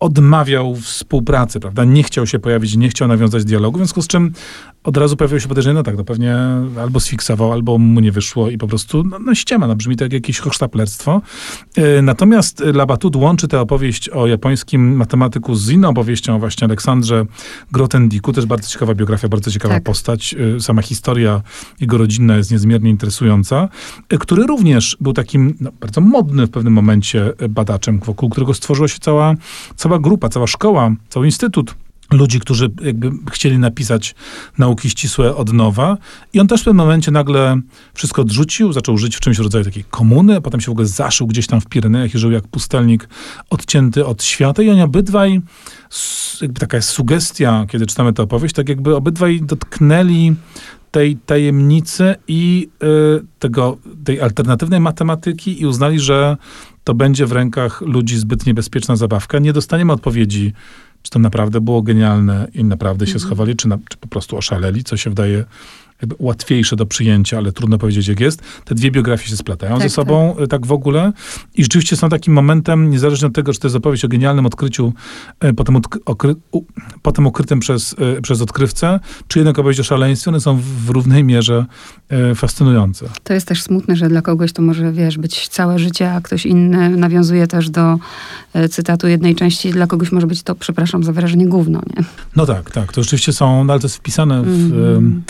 odmawiał 0.00 0.76
współpracy, 0.76 1.60
prawda? 1.60 1.84
Nie 1.84 2.02
chciał 2.02 2.26
się 2.26 2.38
pojawić, 2.38 2.76
nie 2.76 2.88
chciał 2.88 3.08
nawiązać 3.08 3.44
dialogu, 3.44 3.78
w 3.78 3.80
związku 3.80 4.02
z 4.02 4.06
czym 4.06 4.32
od 4.86 4.96
razu 4.96 5.16
pojawiło 5.16 5.40
się 5.40 5.48
podejrzenie, 5.48 5.74
no 5.74 5.82
tak, 5.82 5.96
no 5.96 6.04
pewnie 6.04 6.36
albo 6.80 7.00
sfiksował, 7.00 7.52
albo 7.52 7.78
mu 7.78 8.00
nie 8.00 8.12
wyszło 8.12 8.50
i 8.50 8.58
po 8.58 8.66
prostu, 8.66 9.04
no, 9.04 9.18
no 9.18 9.34
ściema, 9.34 9.66
no 9.66 9.76
brzmi 9.76 9.96
tak 9.96 10.12
jak 10.12 10.12
jakieś 10.12 10.38
hochsztaplerstwo. 10.38 11.22
E, 11.76 12.02
Natomiast 12.02 12.60
Labatut 12.60 13.16
łączy 13.16 13.48
tę 13.48 13.60
opowieść 13.60 14.08
o 14.08 14.26
japońskim 14.26 14.96
matematyku 14.96 15.54
z 15.54 15.70
inną 15.70 15.88
opowieścią 15.88 16.36
o 16.36 16.38
właśnie 16.38 16.64
Aleksandrze 16.64 17.26
Grotendiku, 17.72 18.32
też 18.32 18.46
bardzo 18.46 18.68
ciekawa 18.68 18.94
biografia, 18.94 19.28
bardzo 19.28 19.50
ciekawa 19.50 19.74
Tak. 19.74 19.82
postać. 19.82 20.34
E, 20.56 20.60
Sama 20.60 20.82
historia 20.82 21.42
jego 21.80 21.98
rodzinna 21.98 22.36
jest 22.36 22.50
niezmiernie 22.50 22.90
interesująca, 22.90 23.68
e, 24.08 24.18
który 24.18 24.42
również 24.46 24.96
był 25.00 25.12
takim 25.12 25.54
no, 25.60 25.70
bardzo 25.80 26.00
modnym 26.00 26.46
w 26.46 26.50
pewnym 26.50 26.72
momencie 26.72 27.32
badaczem, 27.48 27.98
wokół 27.98 28.28
którego 28.28 28.54
stworzyła 28.54 28.88
się 28.88 28.98
cała, 29.00 29.34
cała 29.76 29.98
grupa, 29.98 30.28
cała 30.28 30.46
szkoła, 30.46 30.90
cały 31.08 31.26
instytut 31.26 31.74
ludzi, 32.10 32.40
którzy 32.40 32.70
jakby 32.82 33.10
chcieli 33.32 33.58
napisać 33.58 34.14
nauki 34.58 34.90
ścisłe 34.90 35.36
od 35.36 35.52
nowa. 35.52 35.96
I 36.32 36.40
on 36.40 36.48
też 36.48 36.60
w 36.60 36.64
pewnym 36.64 36.86
momencie 36.86 37.10
nagle 37.10 37.60
wszystko 37.94 38.22
odrzucił, 38.22 38.72
zaczął 38.72 38.98
żyć 38.98 39.16
w 39.16 39.20
czymś 39.20 39.38
rodzaju 39.38 39.64
takiej 39.64 39.84
komuny, 39.84 40.36
a 40.36 40.40
potem 40.40 40.60
się 40.60 40.66
w 40.66 40.72
ogóle 40.72 40.86
zaszył 40.86 41.26
gdzieś 41.26 41.46
tam 41.46 41.60
w 41.60 41.66
Pirenejach 41.66 42.14
i 42.14 42.18
żył 42.18 42.30
jak 42.30 42.48
pustelnik 42.48 43.08
odcięty 43.50 44.06
od 44.06 44.22
świata. 44.22 44.62
I 44.62 44.70
oni 44.70 44.82
obydwaj, 44.82 45.40
jakby 46.40 46.60
taka 46.60 46.76
jest 46.76 46.88
sugestia, 46.88 47.66
kiedy 47.68 47.86
czytamy 47.86 48.12
tę 48.12 48.22
opowieść, 48.22 48.54
tak 48.54 48.68
jakby 48.68 48.96
obydwaj 48.96 49.40
dotknęli 49.42 50.34
tej 50.90 51.16
tajemnicy 51.16 52.14
i 52.28 52.68
y, 53.18 53.24
tego, 53.38 53.78
tej 54.04 54.20
alternatywnej 54.20 54.80
matematyki 54.80 55.62
i 55.62 55.66
uznali, 55.66 56.00
że 56.00 56.36
to 56.84 56.94
będzie 56.94 57.26
w 57.26 57.32
rękach 57.32 57.80
ludzi 57.80 58.18
zbyt 58.18 58.46
niebezpieczna 58.46 58.96
zabawka. 58.96 59.38
Nie 59.38 59.52
dostaniemy 59.52 59.92
odpowiedzi, 59.92 60.52
czy 61.06 61.10
to 61.10 61.18
naprawdę 61.18 61.60
było 61.60 61.82
genialne 61.82 62.48
i 62.54 62.64
naprawdę 62.64 63.06
się 63.06 63.18
schowali, 63.18 63.56
czy, 63.56 63.68
na, 63.68 63.78
czy 63.88 63.96
po 63.96 64.08
prostu 64.08 64.36
oszaleli, 64.36 64.84
co 64.84 64.96
się 64.96 65.10
wydaje 65.10 65.44
jakby 66.02 66.16
łatwiejsze 66.18 66.76
do 66.76 66.86
przyjęcia, 66.86 67.38
ale 67.38 67.52
trudno 67.52 67.78
powiedzieć 67.78 68.08
jak 68.08 68.20
jest. 68.20 68.42
Te 68.64 68.74
dwie 68.74 68.90
biografie 68.90 69.28
się 69.28 69.36
splatają 69.36 69.72
Tak, 69.78 69.82
ze 69.82 69.94
sobą 69.94 70.36
tak. 70.38 70.48
tak 70.48 70.66
w 70.66 70.72
ogóle 70.72 71.12
i 71.54 71.62
rzeczywiście 71.62 71.96
są 71.96 72.08
takim 72.08 72.34
momentem, 72.34 72.90
niezależnie 72.90 73.28
od 73.28 73.34
tego, 73.34 73.52
czy 73.52 73.60
to 73.60 73.66
jest 73.66 73.76
opowieść 73.76 74.04
o 74.04 74.08
genialnym 74.08 74.46
odkryciu, 74.46 74.92
e, 75.40 75.52
potem, 75.52 75.80
okry, 76.04 76.34
u, 76.52 76.62
potem 77.02 77.26
ukrytym 77.26 77.60
przez, 77.60 77.94
e, 78.18 78.22
przez 78.22 78.40
odkrywcę, 78.40 79.00
czy 79.28 79.38
jednak 79.38 79.58
opowieść 79.58 79.80
o 79.80 79.84
szaleństwie, 79.84 80.30
one 80.30 80.40
są 80.40 80.60
w 80.86 80.90
równej 80.90 81.24
mierze 81.24 81.66
e, 82.08 82.34
fascynujące. 82.34 83.08
To 83.24 83.34
jest 83.34 83.48
też 83.48 83.62
smutne, 83.62 83.96
że 83.96 84.08
dla 84.08 84.22
kogoś 84.22 84.52
to 84.52 84.62
może, 84.62 84.92
wiesz, 84.92 85.18
być 85.18 85.48
całe 85.48 85.78
życie, 85.78 86.12
a 86.12 86.20
ktoś 86.20 86.46
inny 86.46 86.90
nawiązuje 86.90 87.46
też 87.46 87.70
do 87.70 87.98
cytatu 88.70 89.08
jednej 89.08 89.34
części, 89.34 89.70
dla 89.70 89.86
kogoś 89.86 90.12
może 90.12 90.26
być 90.26 90.42
to, 90.42 90.54
przepraszam 90.54 91.04
za 91.04 91.12
wyrażenie, 91.12 91.46
gówno, 91.46 91.82
nie? 91.96 92.04
No 92.36 92.46
tak, 92.46 92.70
tak, 92.70 92.92
to 92.92 93.02
rzeczywiście 93.02 93.32
są, 93.32 93.64
no 93.64 93.72
ale 93.72 93.80
to 93.80 93.86
jest 93.86 93.96
wpisane 93.96 94.42
w... 94.42 94.72
Mm 94.72 95.22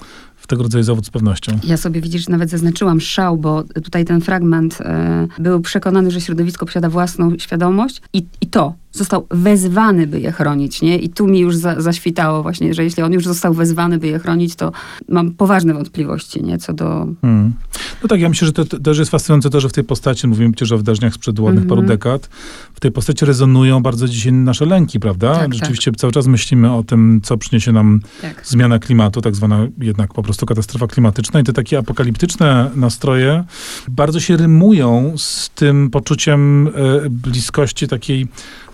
w 0.47 0.49
tego 0.49 0.63
rodzaju 0.63 0.85
zawód 0.85 1.07
z 1.07 1.11
pewnością. 1.11 1.59
Ja 1.65 1.77
sobie 1.77 2.01
widzisz, 2.01 2.29
nawet 2.29 2.51
zaznaczyłam 2.51 3.01
szał, 3.01 3.37
bo 3.37 3.65
tutaj 3.65 4.05
ten 4.05 4.21
fragment 4.21 4.79
e, 4.81 5.27
był 5.39 5.61
przekonany, 5.61 6.11
że 6.11 6.21
środowisko 6.21 6.67
posiada 6.67 6.91
własną 6.91 7.39
świadomość 7.39 8.03
i, 8.13 8.27
i 8.41 8.47
to 8.47 8.75
został 8.97 9.27
wezwany, 9.31 10.07
by 10.07 10.21
je 10.21 10.33
chronić, 10.33 10.83
nie? 10.83 10.99
I 10.99 11.09
tu 11.09 11.27
mi 11.27 11.39
już 11.39 11.57
za, 11.57 11.81
zaświtało 11.81 12.43
właśnie, 12.43 12.75
że 12.75 12.85
jeśli 12.85 13.03
on 13.03 13.13
już 13.13 13.25
został 13.25 13.55
wezwany, 13.55 13.99
by 13.99 14.07
je 14.07 14.19
chronić, 14.19 14.57
to 14.57 14.73
mam 15.09 15.35
poważne 15.35 15.75
wątpliwości, 15.75 16.43
nie? 16.43 16.59
Co 16.59 16.73
do... 16.73 17.07
Hmm. 17.21 17.53
No 18.03 18.09
tak, 18.09 18.21
ja 18.21 18.29
myślę, 18.29 18.47
że 18.47 18.53
to, 18.53 18.65
to 18.65 18.79
też 18.79 18.99
jest 18.99 19.11
fascynujące 19.11 19.51
to, 19.51 19.61
że 19.61 19.69
w 19.69 19.73
tej 19.73 19.85
postaci, 19.85 20.29
mówimy 20.29 20.53
przecież 20.53 20.73
o 20.73 20.77
wydarzeniach 20.77 21.15
sprzed 21.15 21.41
ładnych 21.41 21.65
mm 21.65 21.67
-hmm. 21.67 21.77
paru 21.77 21.83
dekad, 21.83 22.29
w 22.75 22.81
tej 22.81 22.93
postaci 22.93 23.25
rezonują 23.25 23.83
bardzo 23.83 24.09
dzisiaj 24.09 24.33
nasze 24.33 24.67
lęki, 24.67 25.01
prawda? 25.01 25.35
Tak, 25.35 25.55
Rzeczywiście 25.55 25.91
tak. 25.91 26.01
cały 26.01 26.13
czas 26.13 26.27
myślimy 26.27 26.73
o 26.73 26.83
tym, 26.83 27.21
co 27.23 27.37
przyniesie 27.37 27.73
nam 27.73 28.01
tak. 28.23 28.47
zmiana 28.47 28.79
klimatu, 28.79 29.21
tak 29.21 29.35
zwana 29.35 29.67
jednak 29.79 30.15
po 30.15 30.23
prostu 30.23 30.36
katastrofa 30.45 30.87
klimatyczna 30.87 31.41
i 31.41 31.45
te 31.45 31.53
takie 31.53 31.79
apokaliptyczne 31.79 32.71
nastroje 32.75 33.45
bardzo 33.89 34.21
się 34.21 34.37
rymują 34.37 35.15
z 35.17 35.51
tym 35.55 35.91
poczuciem 35.91 36.69
e, 36.69 37.11
bliskości 37.11 37.89
takiej 37.89 38.27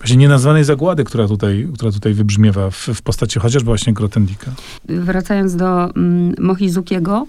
właśnie 0.03 0.17
nienazwanej 0.17 0.65
zagłady, 0.65 1.05
która 1.05 1.29
tutaj, 1.29 1.69
która 1.75 1.93
tutaj 1.93 2.15
wybrzmiewa 2.15 2.71
w, 2.71 2.77
w 2.77 3.03
postaci 3.03 3.39
chociażby 3.39 3.67
właśnie 3.67 3.93
Grotendika. 3.93 4.51
Wracając 4.89 5.57
do 5.57 5.95
mm, 5.95 6.35
Mochizukiego, 6.39 7.27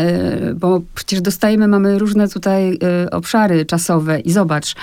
y, 0.00 0.54
bo 0.54 0.80
przecież 0.94 1.20
dostajemy, 1.20 1.68
mamy 1.68 1.98
różne 1.98 2.28
tutaj 2.28 2.78
y, 3.06 3.10
obszary 3.10 3.66
czasowe 3.66 4.20
i 4.20 4.32
zobacz, 4.32 4.74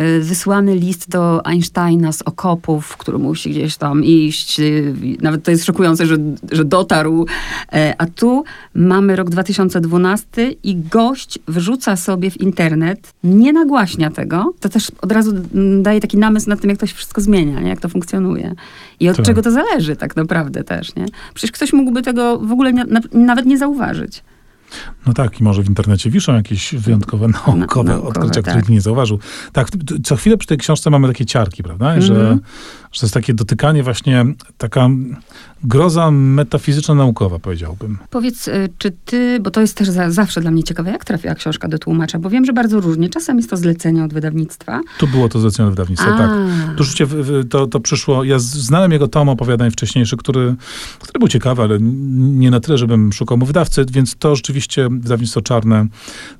y, 0.00 0.20
wysłany 0.20 0.74
list 0.74 1.10
do 1.10 1.46
Einsteina 1.46 2.12
z 2.12 2.22
okopów, 2.22 2.96
który 2.96 3.18
musi 3.18 3.50
gdzieś 3.50 3.76
tam 3.76 4.04
iść, 4.04 4.60
nawet 5.22 5.44
to 5.44 5.50
jest 5.50 5.64
szokujące, 5.64 6.06
że, 6.06 6.16
że 6.52 6.64
dotarł, 6.64 7.26
a 7.98 8.06
tu 8.06 8.44
mamy 8.74 9.16
rok 9.16 9.30
2012 9.30 10.50
i 10.62 10.76
gość 10.76 11.38
wrzuca 11.48 11.96
sobie 11.96 12.30
w 12.30 12.40
internet, 12.40 13.12
nie 13.24 13.52
nagłaśnia 13.52 14.10
tego, 14.10 14.54
to 14.60 14.68
też 14.68 14.92
od 15.02 15.12
razu 15.12 15.30
mm, 15.54 15.82
daje 15.82 16.00
taki 16.00 16.18
namysł 16.18 16.48
na 16.48 16.56
tym, 16.56 16.70
jak 16.70 16.77
jak 16.78 16.80
to 16.80 16.86
się 16.86 16.94
wszystko 16.94 17.20
zmienia, 17.20 17.60
nie? 17.60 17.68
jak 17.68 17.80
to 17.80 17.88
funkcjonuje. 17.88 18.54
I 19.00 19.08
od 19.08 19.16
tak. 19.16 19.26
czego 19.26 19.42
to 19.42 19.50
zależy 19.50 19.96
tak 19.96 20.16
naprawdę 20.16 20.64
też. 20.64 20.94
Nie? 20.94 21.06
Przecież 21.34 21.52
ktoś 21.52 21.72
mógłby 21.72 22.02
tego 22.02 22.38
w 22.38 22.52
ogóle 22.52 22.72
nie, 22.72 22.84
na, 22.84 23.00
nawet 23.12 23.46
nie 23.46 23.58
zauważyć. 23.58 24.22
No 25.06 25.12
tak, 25.12 25.40
i 25.40 25.44
może 25.44 25.62
w 25.62 25.68
internecie 25.68 26.10
wiszą 26.10 26.34
jakieś 26.34 26.74
wyjątkowe 26.74 27.28
naukowe, 27.46 27.58
naukowe 27.64 28.08
odkrycia, 28.08 28.42
tak. 28.42 28.54
których 28.54 28.68
nie 28.68 28.80
zauważył. 28.80 29.18
Tak, 29.52 29.68
co 30.04 30.16
chwilę 30.16 30.36
przy 30.36 30.48
tej 30.48 30.58
książce 30.58 30.90
mamy 30.90 31.08
takie 31.08 31.26
ciarki, 31.26 31.62
prawda? 31.62 31.90
Mm 31.90 32.00
-hmm. 32.00 32.06
Że, 32.06 32.14
mhm. 32.14 32.40
że 32.92 33.00
to 33.00 33.06
jest 33.06 33.14
takie 33.14 33.34
dotykanie 33.34 33.82
właśnie, 33.82 34.24
taka 34.58 34.88
groza 35.64 36.10
metafizyczno-naukowa, 36.10 37.38
powiedziałbym. 37.38 37.98
Powiedz, 38.10 38.48
y, 38.48 38.68
czy 38.78 38.92
ty, 39.04 39.40
bo 39.40 39.50
to 39.50 39.60
jest 39.60 39.76
też 39.76 39.88
za, 39.88 40.10
zawsze 40.10 40.40
dla 40.40 40.50
mnie 40.50 40.62
ciekawe, 40.62 40.90
jak 40.90 41.04
trafiła 41.04 41.34
książka 41.34 41.68
do 41.68 41.78
tłumacza, 41.78 42.18
bo 42.18 42.30
wiem, 42.30 42.44
że 42.44 42.52
bardzo 42.52 42.80
różnie. 42.80 43.08
Czasem 43.08 43.36
jest 43.36 43.50
to 43.50 43.56
zlecenie 43.56 44.04
od 44.04 44.14
wydawnictwa. 44.14 44.80
Tu 44.98 45.06
było 45.06 45.28
to 45.28 45.40
zlecenie 45.40 45.66
od 45.66 45.72
wydawnictwa, 45.72 46.14
A. 46.14 46.18
tak. 46.18 46.30
Tu 46.76 46.84
rzeczywiście 46.84 47.44
to, 47.50 47.66
to 47.66 47.80
przyszło, 47.80 48.24
ja 48.24 48.38
znałem 48.38 48.92
jego 48.92 49.08
tom 49.08 49.28
opowiadań 49.28 49.70
wcześniejszy, 49.70 50.16
który, 50.16 50.54
który 51.00 51.18
był 51.18 51.28
ciekawy, 51.28 51.62
ale 51.62 51.78
nie 51.80 52.50
na 52.50 52.60
tyle, 52.60 52.78
żebym 52.78 53.12
szukał 53.12 53.38
mu 53.38 53.46
wydawcy, 53.46 53.84
więc 53.90 54.16
to 54.16 54.36
rzeczywiście 54.36 54.57
wydawnictwo 54.90 55.42
Czarne 55.42 55.86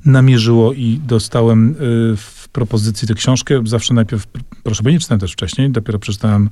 namierzyło 0.05 0.73
i 0.73 1.01
dostałem 1.07 1.71
y, 1.71 1.75
w 2.17 2.49
propozycji 2.53 3.09
tę 3.09 3.15
książkę. 3.15 3.61
Zawsze 3.65 3.95
najpierw, 3.95 4.27
proszę, 4.63 4.83
bo 4.83 4.91
nie 4.91 5.01
czytałem 5.01 5.21
też 5.21 5.33
wcześniej, 5.33 5.71
dopiero 5.71 5.99
przeczytałem 5.99 6.51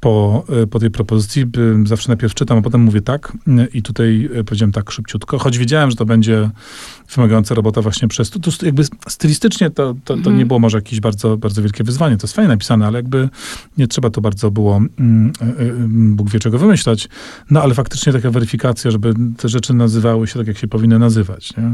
po, 0.00 0.44
y, 0.62 0.66
po 0.66 0.78
tej 0.78 0.90
propozycji. 0.90 1.44
Zawsze 1.84 2.08
najpierw 2.08 2.34
czytam, 2.34 2.58
a 2.58 2.62
potem 2.62 2.80
mówię 2.80 3.00
tak 3.00 3.32
i 3.72 3.82
tutaj 3.82 4.28
y, 4.36 4.44
powiedziałem 4.44 4.72
tak 4.72 4.90
szybciutko, 4.90 5.38
choć 5.38 5.58
wiedziałem, 5.58 5.90
że 5.90 5.96
to 5.96 6.04
będzie 6.04 6.50
wymagająca 7.14 7.54
robota 7.54 7.82
właśnie 7.82 8.08
przez 8.08 8.30
to. 8.30 8.38
to 8.38 8.50
jakby 8.66 8.84
stylistycznie 9.08 9.70
to, 9.70 9.94
to, 9.94 10.14
to 10.14 10.14
mhm. 10.14 10.38
nie 10.38 10.46
było 10.46 10.58
może 10.58 10.78
jakieś 10.78 11.00
bardzo, 11.00 11.36
bardzo 11.36 11.62
wielkie 11.62 11.84
wyzwanie. 11.84 12.16
To 12.16 12.24
jest 12.24 12.34
fajnie 12.34 12.48
napisane, 12.48 12.86
ale 12.86 12.98
jakby 12.98 13.28
nie 13.78 13.86
trzeba 13.86 14.10
to 14.10 14.20
bardzo 14.20 14.50
było 14.50 14.80
mm, 14.98 15.32
Bóg 16.16 16.30
wie 16.30 16.38
czego 16.38 16.58
wymyślać. 16.58 17.08
No 17.50 17.62
ale 17.62 17.74
faktycznie 17.74 18.12
taka 18.12 18.30
weryfikacja, 18.30 18.90
żeby 18.90 19.14
te 19.36 19.48
rzeczy 19.48 19.74
nazywały 19.74 20.26
się 20.26 20.38
tak, 20.38 20.46
jak 20.46 20.58
się 20.58 20.68
powinny 20.68 20.98
nazywać. 20.98 21.56
Nie? 21.56 21.72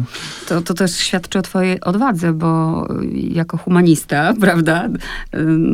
To, 0.48 0.60
to 0.60 0.74
też 0.74 0.96
świadczy 0.96 1.38
o 1.38 1.42
twojej 1.42 1.80
odwadze, 1.80 2.32
bo 2.32 2.86
jako 3.12 3.56
humanista, 3.56 4.34
prawda, 4.40 4.88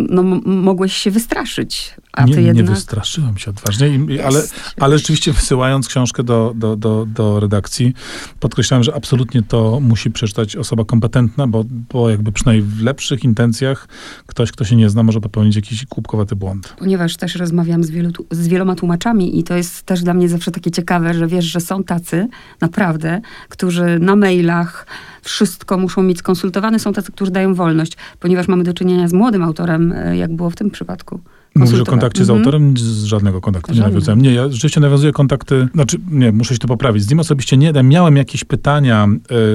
no, 0.09 0.23
mogłeś 0.45 0.93
się 0.93 1.11
wystraszyć. 1.11 1.95
A 2.19 2.25
nie, 2.25 2.35
ty 2.35 2.43
jednak... 2.43 2.67
nie 2.67 2.75
wystraszyłem 2.75 3.39
się 3.39 3.51
odważnie, 3.51 3.99
ale, 4.27 4.43
ale 4.81 4.99
rzeczywiście 4.99 5.33
wysyłając 5.33 5.89
książkę 5.89 6.23
do, 6.23 6.53
do, 6.57 6.77
do, 6.77 7.07
do 7.07 7.41
redakcji, 7.41 7.95
podkreślałem, 8.41 8.85
że 8.85 8.95
absolutnie 8.95 9.43
to 9.43 9.81
musi 9.81 10.11
przeczytać 10.11 10.57
osoba 10.57 10.85
kompetentna, 10.85 11.47
bo, 11.47 11.65
bo 11.93 12.11
jakby 12.11 12.33
przynajmniej 12.33 12.71
w 12.71 12.83
lepszych 12.83 13.25
intencjach 13.25 13.89
ktoś, 14.27 14.53
kto 14.53 14.65
się 14.65 14.77
nie 14.77 14.91
zna, 14.91 15.03
może 15.03 15.21
popełnić 15.21 15.57
jakiś 15.57 15.87
kubkowaty 15.87 16.37
błąd. 16.37 16.75
Ponieważ 16.79 17.17
też 17.17 17.35
rozmawiam 17.35 17.85
z, 17.85 17.91
wielu, 17.91 18.11
z 18.31 18.49
wieloma 18.49 18.75
tłumaczami 18.75 19.39
i 19.39 19.45
to 19.45 19.57
jest 19.57 19.83
też 19.83 20.03
dla 20.03 20.15
mnie 20.15 20.29
zawsze 20.29 20.51
takie 20.51 20.71
ciekawe, 20.71 21.15
że 21.15 21.27
wiesz, 21.27 21.45
że 21.45 21.61
są 21.61 21.85
tacy, 21.85 22.29
naprawdę, 22.61 23.21
którzy 23.49 23.99
na 23.99 24.17
mailach 24.17 24.87
wszystko 25.23 25.79
muszą 25.79 26.03
mieć 26.03 26.19
skonsultowane. 26.19 26.79
Są 26.79 26.93
tacy, 26.93 27.13
którzy 27.13 27.31
dają 27.31 27.55
wolność, 27.55 27.93
ponieważ 28.21 28.49
mamy 28.49 28.65
do 28.65 28.75
czynienia 28.75 29.09
z 29.09 29.13
młodym 29.13 29.43
autorem, 29.43 29.93
e, 29.93 30.17
jak 30.17 30.33
było 30.33 30.51
w 30.51 30.57
tym 30.57 30.71
przypadku. 30.71 31.21
Mówisz 31.59 31.81
o 31.81 31.85
kontakcie 31.85 32.25
z 32.25 32.31
mhm. 32.31 32.39
autorem? 32.39 32.77
Z 32.77 33.05
żadnego 33.05 33.41
kontaktu 33.41 33.75
nie 33.75 33.81
nawiązałem. 33.81 34.23
Nie, 34.23 34.35
ja 34.35 34.49
rzeczywiście 34.49 34.81
nawiązuję 34.81 35.13
kontakty, 35.13 35.69
znaczy 35.75 35.97
nie, 36.11 36.33
muszę 36.33 36.55
się 36.55 36.59
to 36.59 36.69
poprawić. 36.69 37.03
Z 37.03 37.11
nim 37.11 37.21
osobiście 37.21 37.57
nie 37.57 37.73
miałem 37.85 38.17
jakieś 38.17 38.45
pytania 38.45 39.09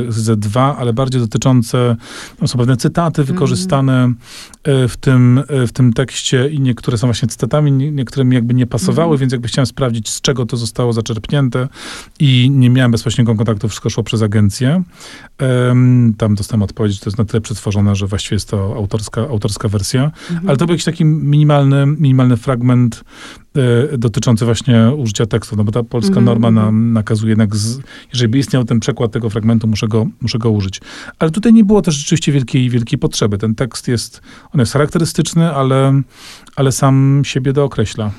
y, 0.08 0.12
ze 0.12 0.38
dwa, 0.38 0.78
ale 0.78 0.94
bardziej 0.94 1.22
dotyczące, 1.22 1.96
tam 2.40 2.48
są 2.48 2.60
pewne 2.60 2.78
cytaty 2.78 3.22
mhm. 3.22 3.36
wykorzystane 3.36 4.14
y, 4.68 4.88
w, 4.88 4.98
tym, 4.98 5.44
y, 5.64 5.68
w 5.68 5.72
tym 5.72 5.94
tekście 5.94 6.50
i 6.50 6.60
niektóre 6.60 6.98
są 6.98 7.08
właśnie 7.08 7.28
cytatami, 7.28 7.72
niektóre 7.72 8.26
mi 8.26 8.36
jakby 8.36 8.54
nie 8.54 8.68
pasowały, 8.68 9.12
mhm. 9.12 9.20
więc 9.20 9.32
jakby 9.32 9.48
chciałem 9.48 9.66
sprawdzić, 9.66 10.10
z 10.10 10.22
czego 10.22 10.46
to 10.46 10.58
zostało 10.58 10.94
zaczerpnięte 10.94 11.68
i 12.20 12.50
nie 12.50 12.70
miałem 12.70 12.92
bezpośredniego 12.92 13.36
kontaktu, 13.38 13.68
wszystko 13.68 13.90
szło 13.90 14.04
przez 14.04 14.22
agencję. 14.22 14.84
tam 16.18 16.36
dostałem 16.36 16.64
odpowiedź, 16.64 16.94
że 16.94 17.00
to 17.00 17.10
jest 17.10 17.18
na 17.18 17.26
tyle 17.26 17.42
przetworzone, 17.42 17.96
że 17.96 18.08
właściwie 18.08 18.36
jest 18.36 18.50
to 18.50 18.76
autorska, 18.76 19.22
autorska 19.22 19.68
wersja, 19.68 20.12
ale 20.48 20.58
to 20.58 20.66
był 20.66 20.74
jakiś 20.74 20.86
taki 20.86 21.06
minimalny 21.06 21.86
minimalny 22.00 22.38
fragment 22.38 23.04
dotyczący 23.98 24.46
właśnie 24.46 24.92
użycia 24.98 25.26
tekstu, 25.26 25.56
no 25.56 25.64
bo 25.64 25.72
ta 25.72 25.84
polska 25.84 26.12
mm 26.12 26.24
-hmm. 26.24 26.26
norma 26.26 26.52
nam 26.52 26.94
nakazuje 26.94 27.30
jednak, 27.30 27.56
z, 27.56 27.80
jeżeli 28.14 28.32
by 28.32 28.38
istniał 28.38 28.64
ten 28.64 28.80
przekład 28.80 29.12
tego 29.12 29.30
fragmentu, 29.30 29.68
muszę 29.68 29.88
go, 29.88 30.08
muszę 30.22 30.40
go 30.40 30.52
użyć. 30.52 30.82
Ale 31.20 31.32
tutaj 31.32 31.54
nie 31.54 31.64
było 31.64 31.82
też 31.82 31.96
rzeczywiście 31.96 32.32
wielkiej, 32.32 32.70
wielkiej 32.70 33.00
potrzeby. 33.00 33.38
Ten 33.38 33.56
tekst 33.56 33.88
jest, 33.88 34.22
on 34.54 34.60
jest 34.60 34.74
charakterystyczny, 34.74 35.52
ale, 35.52 36.02
ale 36.56 36.72
sam 36.72 37.22
siebie 37.26 37.54
dookreśla. 37.54 38.12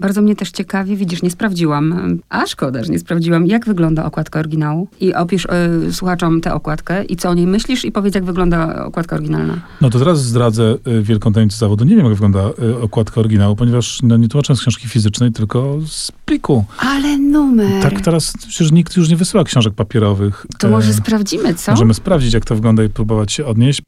Bardzo 0.00 0.22
mnie 0.22 0.36
też 0.36 0.50
ciekawi, 0.50 0.96
widzisz, 0.96 1.22
nie 1.22 1.30
sprawdziłam, 1.30 2.18
a 2.28 2.46
szkoda, 2.46 2.84
że 2.84 2.92
nie 2.92 2.98
sprawdziłam, 2.98 3.46
jak 3.46 3.66
wygląda 3.66 4.04
okładka 4.04 4.40
oryginału. 4.40 4.88
I 5.00 5.14
opisz 5.14 5.46
y, 5.88 5.92
słuchaczom 5.92 6.40
tę 6.40 6.54
okładkę 6.54 7.04
i 7.04 7.16
co 7.16 7.30
o 7.30 7.34
niej 7.34 7.46
myślisz 7.46 7.84
i 7.84 7.92
powiedz, 7.92 8.14
jak 8.14 8.24
wygląda 8.24 8.84
okładka 8.84 9.16
oryginalna. 9.16 9.60
No 9.80 9.90
to 9.90 9.98
teraz 9.98 10.24
zdradzę 10.24 10.76
y, 10.88 11.02
wielką 11.02 11.32
tajemnicę 11.32 11.58
zawodu. 11.58 11.84
Nie 11.84 11.96
wiem, 11.96 12.04
jak 12.04 12.14
wygląda 12.14 12.50
y, 12.62 12.80
okładka 12.80 13.20
oryginału, 13.20 13.56
ponieważ 13.56 14.02
no, 14.02 14.16
nie 14.16 14.28
tłumaczę 14.28 14.56
z 14.56 14.60
książki 14.60 14.81
fizycznej, 14.88 15.32
tylko 15.32 15.78
z 15.86 16.12
pliku. 16.24 16.64
Ale 16.78 17.18
numer. 17.18 17.82
Tak, 17.82 18.00
teraz 18.00 18.32
przecież 18.48 18.72
nikt 18.72 18.96
już 18.96 19.08
nie 19.08 19.16
wysyła 19.16 19.44
książek 19.44 19.74
papierowych. 19.74 20.46
To 20.58 20.68
może 20.68 20.90
e, 20.90 20.94
sprawdzimy, 20.94 21.54
co? 21.54 21.72
Możemy 21.72 21.94
sprawdzić, 21.94 22.34
jak 22.34 22.44
to 22.44 22.54
wygląda 22.54 22.84
i 22.84 22.88
próbować 22.88 23.32
się 23.32 23.46
odnieść. 23.46 23.82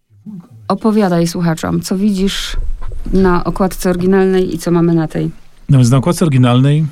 Opowiadaj 0.68 1.26
słuchaczom, 1.26 1.80
co 1.80 1.98
widzisz 1.98 2.57
na 3.12 3.44
okładce 3.44 3.90
oryginalnej 3.90 4.54
i 4.54 4.59
co 4.59 4.70
mamy 4.70 4.94
na 4.94 5.09
tej. 5.09 5.30
No 5.68 5.78
więc 5.78 5.90
na 5.90 5.96
okładce 5.96 6.24
oryginalnej 6.24 6.87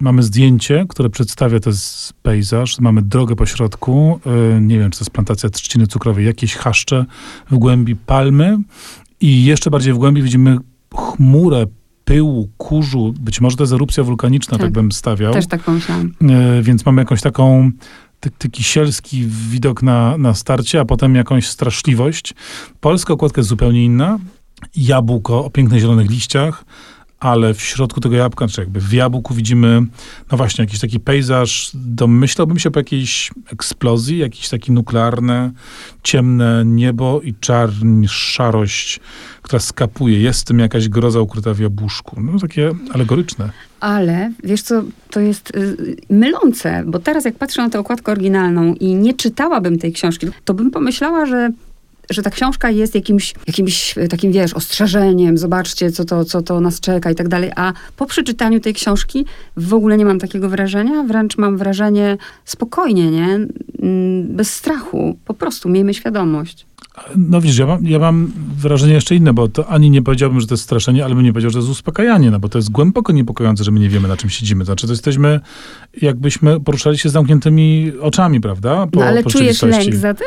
mamy 0.00 0.22
zdjęcie, 0.22 0.86
które 0.88 1.10
przedstawia 1.10 1.58
jest 1.66 2.12
pejzaż. 2.12 2.80
Mamy 2.80 3.02
drogę 3.02 3.36
po 3.36 3.46
środku. 3.46 4.20
E, 4.26 4.60
nie 4.60 4.78
wiem, 4.78 4.90
czy 4.90 4.98
to 4.98 5.02
jest 5.02 5.10
plantacja 5.10 5.50
trzciny 5.50 5.86
cukrowej. 5.86 6.26
Jakieś 6.26 6.54
chaszcze 6.54 7.04
w 7.50 7.58
głębi 7.58 7.96
palmy. 7.96 8.58
I 9.20 9.44
jeszcze 9.44 9.70
bardziej 9.70 9.92
w 9.92 9.98
głębi 9.98 10.22
widzimy 10.22 10.58
chmurę 10.94 11.66
pyłu, 12.08 12.48
kurzu. 12.56 13.14
Być 13.20 13.40
może 13.40 13.56
to 13.56 13.62
jest 13.62 13.72
erupcja 13.72 14.04
wulkaniczna, 14.04 14.58
tak, 14.58 14.60
tak 14.66 14.72
bym 14.72 14.92
stawiał. 14.92 15.32
Też 15.32 15.46
tak 15.46 15.62
pomyślałam. 15.62 16.14
E, 16.30 16.62
więc 16.62 16.86
mamy 16.86 17.02
jakąś 17.02 17.20
taką 17.20 17.70
taki 18.38 18.62
sielski 18.62 19.26
widok 19.26 19.82
na, 19.82 20.18
na 20.18 20.34
starcie, 20.34 20.80
a 20.80 20.84
potem 20.84 21.14
jakąś 21.14 21.48
straszliwość. 21.48 22.34
Polska 22.80 23.14
okładka 23.14 23.40
jest 23.40 23.48
zupełnie 23.48 23.84
inna. 23.84 24.18
Jabłko 24.76 25.44
o 25.44 25.50
pięknych 25.50 25.80
zielonych 25.80 26.10
liściach, 26.10 26.64
ale 27.20 27.54
w 27.54 27.62
środku 27.62 28.00
tego 28.00 28.16
jabłka, 28.16 28.48
czy 28.48 28.60
jakby 28.60 28.80
w 28.80 28.92
jabłku 28.92 29.34
widzimy, 29.34 29.82
no 30.32 30.36
właśnie, 30.36 30.64
jakiś 30.64 30.80
taki 30.80 31.00
pejzaż, 31.00 31.70
domyślałbym 31.74 32.58
się 32.58 32.70
po 32.70 32.80
jakiejś 32.80 33.30
eksplozji, 33.52 34.18
jakieś 34.18 34.48
takie 34.48 34.72
nuklearne, 34.72 35.50
ciemne 36.02 36.62
niebo 36.66 37.20
i 37.20 37.34
czarń, 37.40 38.06
szarość, 38.08 39.00
która 39.42 39.60
skapuje. 39.60 40.20
Jest 40.20 40.40
w 40.40 40.44
tym 40.44 40.58
jakaś 40.58 40.88
groza 40.88 41.20
ukryta 41.20 41.54
w 41.54 41.58
jabłuszku. 41.58 42.20
No 42.20 42.38
takie 42.38 42.70
alegoryczne. 42.94 43.50
Ale 43.80 44.32
wiesz 44.44 44.62
co, 44.62 44.82
to 45.10 45.20
jest 45.20 45.56
y, 45.56 45.96
mylące, 46.10 46.84
bo 46.86 46.98
teraz 46.98 47.24
jak 47.24 47.36
patrzę 47.36 47.62
na 47.62 47.70
tę 47.70 47.78
okładkę 47.78 48.12
oryginalną 48.12 48.74
i 48.74 48.94
nie 48.94 49.14
czytałabym 49.14 49.78
tej 49.78 49.92
książki, 49.92 50.26
to 50.44 50.54
bym 50.54 50.70
pomyślała, 50.70 51.26
że 51.26 51.50
że 52.10 52.22
ta 52.22 52.30
książka 52.30 52.70
jest 52.70 52.94
jakimś, 52.94 53.34
jakimś 53.46 53.98
e, 53.98 54.08
takim, 54.08 54.32
wiesz, 54.32 54.54
ostrzeżeniem, 54.54 55.38
zobaczcie, 55.38 55.92
co 55.92 56.04
to, 56.04 56.24
co 56.24 56.42
to 56.42 56.60
nas 56.60 56.80
czeka 56.80 57.10
i 57.10 57.14
tak 57.14 57.28
dalej. 57.28 57.50
A 57.56 57.72
po 57.96 58.06
przeczytaniu 58.06 58.60
tej 58.60 58.74
książki 58.74 59.24
w 59.56 59.74
ogóle 59.74 59.96
nie 59.96 60.04
mam 60.04 60.18
takiego 60.18 60.48
wrażenia, 60.48 61.02
wręcz 61.02 61.38
mam 61.38 61.58
wrażenie 61.58 62.18
spokojnie, 62.44 63.10
nie? 63.10 63.26
Mm, 63.82 64.36
bez 64.36 64.54
strachu. 64.54 65.18
Po 65.24 65.34
prostu 65.34 65.68
miejmy 65.68 65.94
świadomość. 65.94 66.66
No 67.16 67.40
widzisz, 67.40 67.58
ja 67.58 67.66
mam, 67.66 67.86
ja 67.86 67.98
mam 67.98 68.32
wrażenie 68.56 68.94
jeszcze 68.94 69.14
inne, 69.14 69.32
bo 69.32 69.48
to 69.48 69.68
ani 69.68 69.90
nie 69.90 70.02
powiedziałbym, 70.02 70.40
że 70.40 70.46
to 70.46 70.54
jest 70.54 70.64
straszenie, 70.64 71.04
ale 71.04 71.14
bym 71.14 71.24
nie 71.24 71.32
powiedział, 71.32 71.50
że 71.50 71.54
to 71.54 71.58
jest 71.58 71.70
uspokajanie, 71.70 72.30
no 72.30 72.38
bo 72.38 72.48
to 72.48 72.58
jest 72.58 72.70
głęboko 72.70 73.12
niepokojące, 73.12 73.64
że 73.64 73.70
my 73.70 73.80
nie 73.80 73.88
wiemy, 73.88 74.08
na 74.08 74.16
czym 74.16 74.30
siedzimy. 74.30 74.64
Znaczy, 74.64 74.86
to 74.86 74.92
jesteśmy, 74.92 75.40
jakbyśmy 76.02 76.60
poruszali 76.60 76.98
się 76.98 77.08
z 77.08 77.12
zamkniętymi 77.12 77.92
oczami, 78.00 78.40
prawda? 78.40 78.86
Po, 78.86 79.00
no 79.00 79.06
ale 79.06 79.24
czujesz 79.24 79.62
lęk 79.62 79.94
za 79.94 80.14
tym? 80.14 80.26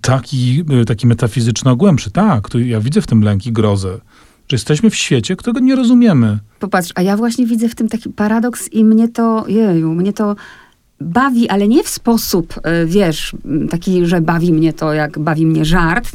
Taki, 0.00 0.64
y, 0.82 0.84
taki 0.84 1.06
metafizyczno-głębszy. 1.06 2.10
Tak, 2.10 2.48
ja 2.54 2.80
widzę 2.80 3.00
w 3.00 3.06
tym 3.06 3.22
lęk 3.22 3.46
i 3.46 3.52
grozę. 3.52 4.00
Że 4.48 4.54
jesteśmy 4.54 4.90
w 4.90 4.94
świecie, 4.94 5.36
którego 5.36 5.60
nie 5.60 5.76
rozumiemy. 5.76 6.38
Popatrz, 6.58 6.92
a 6.94 7.02
ja 7.02 7.16
właśnie 7.16 7.46
widzę 7.46 7.68
w 7.68 7.74
tym 7.74 7.88
taki 7.88 8.10
paradoks 8.10 8.72
i 8.72 8.84
mnie 8.84 9.08
to, 9.08 9.44
jeju, 9.48 9.94
mnie 9.94 10.12
to 10.12 10.36
bawi, 11.00 11.48
ale 11.48 11.68
nie 11.68 11.84
w 11.84 11.88
sposób, 11.88 12.54
y, 12.56 12.86
wiesz, 12.86 13.36
taki, 13.70 14.06
że 14.06 14.20
bawi 14.20 14.52
mnie 14.52 14.72
to, 14.72 14.92
jak 14.92 15.18
bawi 15.18 15.46
mnie 15.46 15.64
żart, 15.64 16.12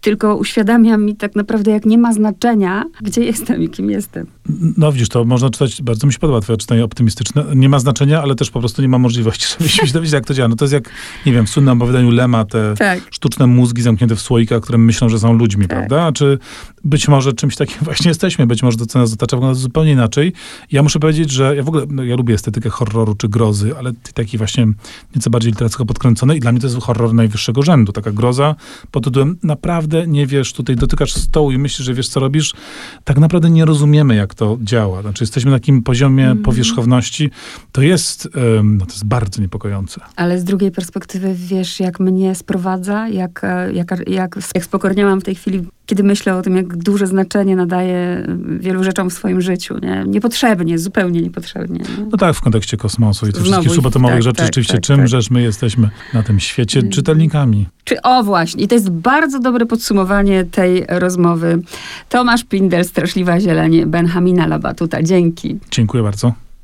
tylko 0.00 0.36
uświadamia 0.36 0.96
mi 0.96 1.16
tak 1.16 1.36
naprawdę, 1.36 1.70
jak 1.70 1.84
nie 1.84 1.98
ma 1.98 2.12
znaczenia, 2.12 2.84
gdzie 3.02 3.24
jestem 3.24 3.62
i 3.62 3.68
kim 3.68 3.90
jestem. 3.90 4.26
No 4.76 4.92
widzisz, 4.92 5.08
to 5.08 5.24
można 5.24 5.50
czytać, 5.50 5.82
bardzo 5.82 6.06
mi 6.06 6.12
się 6.12 6.18
podoba 6.18 6.40
twoje 6.40 6.56
czytanie 6.56 6.84
optymistyczne. 6.84 7.44
Nie 7.54 7.68
ma 7.68 7.78
znaczenia, 7.78 8.22
ale 8.22 8.34
też 8.34 8.50
po 8.50 8.60
prostu 8.60 8.82
nie 8.82 8.88
ma 8.88 8.98
możliwości, 8.98 9.46
żeby 9.58 9.68
się 9.68 9.86
dowiedzieć, 9.92 10.12
jak 10.12 10.26
to 10.26 10.34
działa. 10.34 10.48
No 10.48 10.56
to 10.56 10.64
jest 10.64 10.72
jak, 10.72 10.90
nie 11.26 11.32
wiem, 11.32 11.46
w 11.46 11.50
słynnym 11.50 11.82
opowiadaniu 11.82 12.10
Lema, 12.10 12.44
te 12.44 12.74
tak. 12.78 13.00
sztuczne 13.10 13.46
mózgi 13.46 13.82
zamknięte 13.82 14.16
w 14.16 14.20
słoikach, 14.20 14.62
które 14.62 14.78
myślą, 14.78 15.08
że 15.08 15.18
są 15.18 15.32
ludźmi, 15.32 15.68
tak. 15.68 15.78
prawda? 15.78 16.12
Czy 16.12 16.38
być 16.84 17.08
może 17.08 17.32
czymś 17.32 17.56
takim 17.56 17.76
właśnie 17.88 18.08
jesteśmy, 18.08 18.46
być 18.46 18.62
może 18.62 18.76
to, 18.76 18.86
co 18.86 18.98
nas 18.98 19.12
otacza, 19.12 19.36
wygląda 19.36 19.60
zupełnie 19.60 19.92
inaczej. 19.92 20.32
Ja 20.72 20.82
muszę 20.82 20.98
powiedzieć, 20.98 21.30
że 21.30 21.56
ja 21.56 21.62
w 21.62 21.68
ogóle, 21.68 21.84
no, 21.88 22.04
ja 22.04 22.16
lubię 22.16 22.34
estetykę 22.34 22.70
horroru 22.70 23.14
czy 23.14 23.28
grozy, 23.28 23.76
ale 23.78 23.92
taki 24.14 24.38
właśnie 24.38 24.66
nieco 25.16 25.30
bardziej 25.30 25.52
literacko 25.52 25.86
podkręcony 25.86 26.36
i 26.36 26.40
dla 26.40 26.52
mnie 26.52 26.60
to 26.60 26.66
jest 26.66 26.80
horror 26.80 27.14
najwyższego 27.14 27.62
rzędu. 27.62 27.92
Taka 27.92 28.12
groza 28.12 28.54
pod 28.90 29.04
tytułem 29.04 29.38
naprawdę 29.42 30.06
nie 30.06 30.26
wiesz, 30.26 30.52
tutaj 30.52 30.76
dotykasz 30.76 31.12
stołu 31.12 31.52
i 31.52 31.58
myślisz, 31.58 31.86
że 31.86 31.94
wiesz, 31.94 32.08
co 32.08 32.20
robisz. 32.20 32.54
Tak 33.04 33.18
naprawdę 33.18 33.50
nie 33.50 33.64
rozumiemy, 33.64 34.14
jak 34.14 34.34
to 34.38 34.58
działa. 34.62 35.02
Znaczy 35.02 35.22
jesteśmy 35.24 35.50
na 35.50 35.56
takim 35.56 35.82
poziomie 35.82 36.26
mm. 36.26 36.42
powierzchowności. 36.42 37.30
To 37.72 37.82
jest, 37.82 38.28
no 38.62 38.86
to 38.86 38.92
jest 38.92 39.04
bardzo 39.04 39.42
niepokojące. 39.42 40.00
Ale 40.16 40.38
z 40.38 40.44
drugiej 40.44 40.70
perspektywy 40.70 41.34
wiesz, 41.34 41.80
jak 41.80 42.00
mnie 42.00 42.34
sprowadza, 42.34 43.08
jak, 43.08 43.44
e, 43.44 43.72
jak, 43.72 43.94
jak, 44.06 44.38
jak 44.54 44.64
spokorniałam 44.64 45.20
w 45.20 45.24
tej 45.24 45.34
chwili 45.34 45.66
kiedy 45.88 46.02
myślę 46.02 46.36
o 46.36 46.42
tym, 46.42 46.56
jak 46.56 46.76
duże 46.76 47.06
znaczenie 47.06 47.56
nadaje 47.56 48.26
wielu 48.60 48.84
rzeczom 48.84 49.10
w 49.10 49.12
swoim 49.12 49.40
życiu. 49.40 49.78
Nie? 49.82 50.04
Niepotrzebnie, 50.06 50.78
zupełnie 50.78 51.20
niepotrzebnie. 51.22 51.78
Nie? 51.78 52.06
No 52.10 52.16
tak, 52.16 52.34
w 52.34 52.40
kontekście 52.40 52.76
kosmosu 52.76 53.26
i 53.26 53.32
tych 53.32 53.42
wszystkich 53.42 53.72
subatomowych 53.72 54.16
tak, 54.16 54.22
rzeczy, 54.22 54.36
tak, 54.36 54.46
rzeczywiście 54.46 54.74
tak, 54.74 54.82
czym 54.82 54.96
tak. 54.96 55.08
żeż 55.08 55.30
my 55.30 55.42
jesteśmy 55.42 55.90
na 56.14 56.22
tym 56.22 56.40
świecie 56.40 56.80
mm. 56.80 56.92
czytelnikami. 56.92 57.66
Czy 57.84 58.02
o 58.02 58.22
właśnie, 58.22 58.64
i 58.64 58.68
to 58.68 58.74
jest 58.74 58.90
bardzo 58.90 59.40
dobre 59.40 59.66
podsumowanie 59.66 60.44
tej 60.44 60.84
rozmowy. 60.88 61.62
Tomasz 62.08 62.44
Pindel, 62.44 62.84
Straszliwa 62.84 63.40
Zieleń, 63.40 63.86
Benhamina 63.86 64.46
Labatuta. 64.46 65.02
Dzięki. 65.02 65.58
Dziękuję 65.70 66.02
bardzo. 66.02 66.47